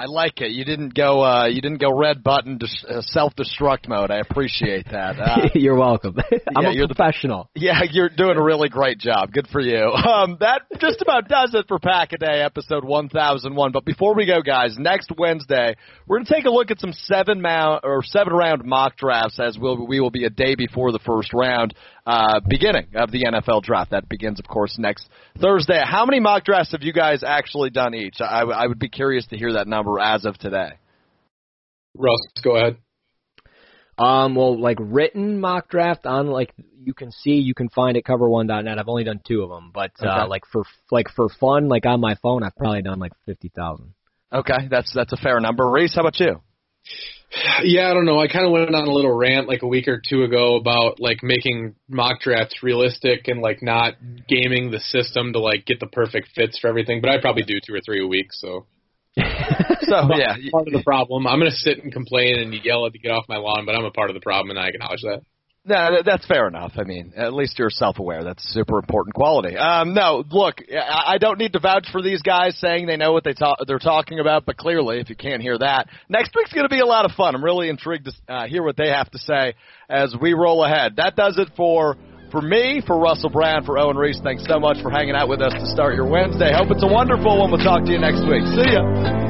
I 0.00 0.06
like 0.06 0.40
it. 0.40 0.52
You 0.52 0.64
didn't 0.64 0.94
go. 0.94 1.22
Uh, 1.22 1.48
you 1.48 1.60
didn't 1.60 1.78
go 1.78 1.94
red 1.94 2.22
button 2.22 2.58
to 2.58 2.66
uh, 2.88 3.02
self 3.02 3.34
destruct 3.36 3.86
mode. 3.86 4.10
I 4.10 4.20
appreciate 4.20 4.86
that. 4.90 5.20
Uh, 5.20 5.48
you're 5.54 5.76
welcome. 5.76 6.16
I'm 6.56 6.62
yeah, 6.64 6.70
a 6.70 6.72
you're 6.72 6.86
professional. 6.86 7.50
The, 7.54 7.60
yeah, 7.60 7.82
you're 7.90 8.08
doing 8.08 8.38
a 8.38 8.42
really 8.42 8.70
great 8.70 8.98
job. 8.98 9.30
Good 9.30 9.46
for 9.48 9.60
you. 9.60 9.92
Um, 10.10 10.38
that 10.40 10.62
just 10.80 11.02
about 11.02 11.28
does 11.28 11.52
it 11.52 11.66
for 11.68 11.78
Pack 11.78 12.14
a 12.14 12.16
Day 12.16 12.40
episode 12.40 12.82
1001. 12.82 13.72
But 13.72 13.84
before 13.84 14.14
we 14.14 14.24
go, 14.24 14.40
guys, 14.40 14.76
next 14.78 15.12
Wednesday 15.18 15.76
we're 16.06 16.16
going 16.16 16.26
to 16.26 16.34
take 16.34 16.46
a 16.46 16.50
look 16.50 16.70
at 16.70 16.80
some 16.80 16.94
seven 16.94 17.42
mount 17.42 17.84
or 17.84 18.02
seven 18.02 18.32
round 18.32 18.64
mock 18.64 18.96
drafts 18.96 19.38
as 19.38 19.58
we'll, 19.58 19.86
we 19.86 20.00
will 20.00 20.10
be 20.10 20.24
a 20.24 20.30
day 20.30 20.54
before 20.54 20.92
the 20.92 20.98
first 20.98 21.34
round 21.34 21.74
uh, 22.06 22.40
beginning 22.48 22.88
of 22.94 23.10
the 23.10 23.24
NFL 23.24 23.62
draft. 23.62 23.90
That 23.90 24.08
begins, 24.08 24.40
of 24.40 24.46
course, 24.46 24.76
next 24.78 25.08
Thursday. 25.40 25.80
How 25.84 26.04
many 26.06 26.20
mock 26.20 26.44
drafts 26.44 26.72
have 26.72 26.82
you 26.82 26.92
guys 26.92 27.22
actually 27.24 27.70
done 27.70 27.94
each? 27.94 28.20
I, 28.20 28.42
I 28.42 28.66
would 28.66 28.78
be 28.78 28.88
curious 28.88 29.26
to 29.28 29.36
hear 29.36 29.54
that 29.54 29.66
number 29.66 29.98
as 29.98 30.24
of 30.24 30.38
today. 30.38 30.70
Russ, 31.96 32.20
go 32.42 32.56
ahead. 32.56 32.76
Um, 33.98 34.34
well, 34.34 34.58
like 34.58 34.78
written 34.80 35.40
mock 35.40 35.68
draft 35.68 36.06
on 36.06 36.28
like 36.28 36.54
you 36.82 36.94
can 36.94 37.10
see, 37.12 37.32
you 37.32 37.54
can 37.54 37.68
find 37.68 37.96
it 37.96 38.04
at 38.08 38.10
cover1.net. 38.10 38.78
I've 38.78 38.88
only 38.88 39.04
done 39.04 39.20
two 39.26 39.42
of 39.42 39.50
them, 39.50 39.70
but 39.74 39.90
uh, 40.00 40.06
okay. 40.06 40.20
uh, 40.20 40.26
like 40.26 40.44
for 40.50 40.64
like 40.90 41.08
for 41.14 41.28
fun, 41.28 41.68
like 41.68 41.84
on 41.84 42.00
my 42.00 42.14
phone, 42.22 42.42
I've 42.42 42.56
probably 42.56 42.82
done 42.82 42.98
like 42.98 43.12
fifty 43.26 43.50
thousand. 43.54 43.92
Okay, 44.32 44.68
that's 44.70 44.92
that's 44.94 45.12
a 45.12 45.16
fair 45.16 45.38
number. 45.40 45.68
Reese, 45.68 45.94
how 45.94 46.00
about 46.00 46.18
you? 46.18 46.40
Yeah, 47.62 47.90
I 47.90 47.94
don't 47.94 48.06
know. 48.06 48.18
I 48.18 48.26
kind 48.26 48.44
of 48.44 48.50
went 48.50 48.74
on 48.74 48.88
a 48.88 48.92
little 48.92 49.14
rant 49.14 49.48
like 49.48 49.62
a 49.62 49.66
week 49.66 49.86
or 49.86 50.02
two 50.04 50.24
ago 50.24 50.56
about 50.56 50.98
like 50.98 51.22
making 51.22 51.76
mock 51.88 52.20
drafts 52.20 52.62
realistic 52.62 53.28
and 53.28 53.40
like 53.40 53.62
not 53.62 53.94
gaming 54.28 54.70
the 54.70 54.80
system 54.80 55.32
to 55.34 55.38
like 55.38 55.64
get 55.64 55.78
the 55.78 55.86
perfect 55.86 56.30
fits 56.34 56.58
for 56.58 56.68
everything. 56.68 57.00
But 57.00 57.10
I 57.10 57.20
probably 57.20 57.44
do 57.44 57.60
two 57.64 57.74
or 57.74 57.80
three 57.84 58.02
a 58.02 58.06
week, 58.06 58.28
so. 58.32 58.66
so 59.16 60.08
yeah, 60.16 60.36
part 60.52 60.68
of 60.68 60.72
the 60.72 60.82
problem. 60.84 61.26
I'm 61.26 61.38
gonna 61.38 61.50
sit 61.50 61.82
and 61.82 61.92
complain 61.92 62.38
and 62.38 62.54
yell 62.64 62.86
at 62.86 62.92
to 62.92 62.98
get 62.98 63.10
off 63.10 63.26
my 63.28 63.36
lawn, 63.36 63.66
but 63.66 63.76
I'm 63.76 63.84
a 63.84 63.90
part 63.90 64.10
of 64.10 64.14
the 64.14 64.20
problem, 64.20 64.50
and 64.50 64.58
I 64.58 64.68
acknowledge 64.68 65.02
that. 65.02 65.22
No, 65.62 65.98
that's 66.04 66.26
fair 66.26 66.48
enough. 66.48 66.72
I 66.78 66.84
mean, 66.84 67.12
at 67.14 67.34
least 67.34 67.58
you're 67.58 67.68
self-aware. 67.68 68.24
That's 68.24 68.42
a 68.44 68.48
super 68.48 68.78
important 68.78 69.14
quality. 69.14 69.58
Um, 69.58 69.92
no, 69.92 70.24
look, 70.30 70.62
I 70.72 71.18
don't 71.18 71.38
need 71.38 71.52
to 71.52 71.58
vouch 71.60 71.86
for 71.92 72.00
these 72.00 72.22
guys 72.22 72.58
saying 72.58 72.86
they 72.86 72.96
know 72.96 73.12
what 73.12 73.24
they 73.24 73.34
talk, 73.34 73.58
they're 73.66 73.78
talking 73.78 74.20
about, 74.20 74.46
but 74.46 74.56
clearly, 74.56 75.00
if 75.00 75.10
you 75.10 75.16
can't 75.16 75.42
hear 75.42 75.58
that, 75.58 75.88
next 76.08 76.34
week's 76.34 76.52
going 76.52 76.64
to 76.64 76.74
be 76.74 76.80
a 76.80 76.86
lot 76.86 77.04
of 77.04 77.12
fun. 77.12 77.34
I'm 77.34 77.44
really 77.44 77.68
intrigued 77.68 78.06
to 78.06 78.32
uh, 78.32 78.46
hear 78.46 78.62
what 78.62 78.78
they 78.78 78.88
have 78.88 79.10
to 79.10 79.18
say 79.18 79.54
as 79.90 80.14
we 80.18 80.32
roll 80.32 80.64
ahead. 80.64 80.96
That 80.96 81.14
does 81.14 81.36
it 81.36 81.50
for 81.56 81.96
for 82.30 82.40
me, 82.40 82.80
for 82.86 82.98
Russell 82.98 83.28
Brown, 83.28 83.64
for 83.64 83.78
Owen 83.78 83.96
Reese. 83.96 84.20
Thanks 84.22 84.44
so 84.46 84.58
much 84.58 84.80
for 84.82 84.90
hanging 84.90 85.14
out 85.14 85.28
with 85.28 85.42
us 85.42 85.52
to 85.52 85.66
start 85.66 85.94
your 85.94 86.08
Wednesday. 86.08 86.52
Hope 86.54 86.70
it's 86.70 86.84
a 86.84 86.86
wonderful 86.86 87.38
one. 87.38 87.50
We'll 87.50 87.62
talk 87.62 87.84
to 87.84 87.90
you 87.90 87.98
next 87.98 88.22
week. 88.22 88.44
See 88.54 88.72
ya. 88.72 89.29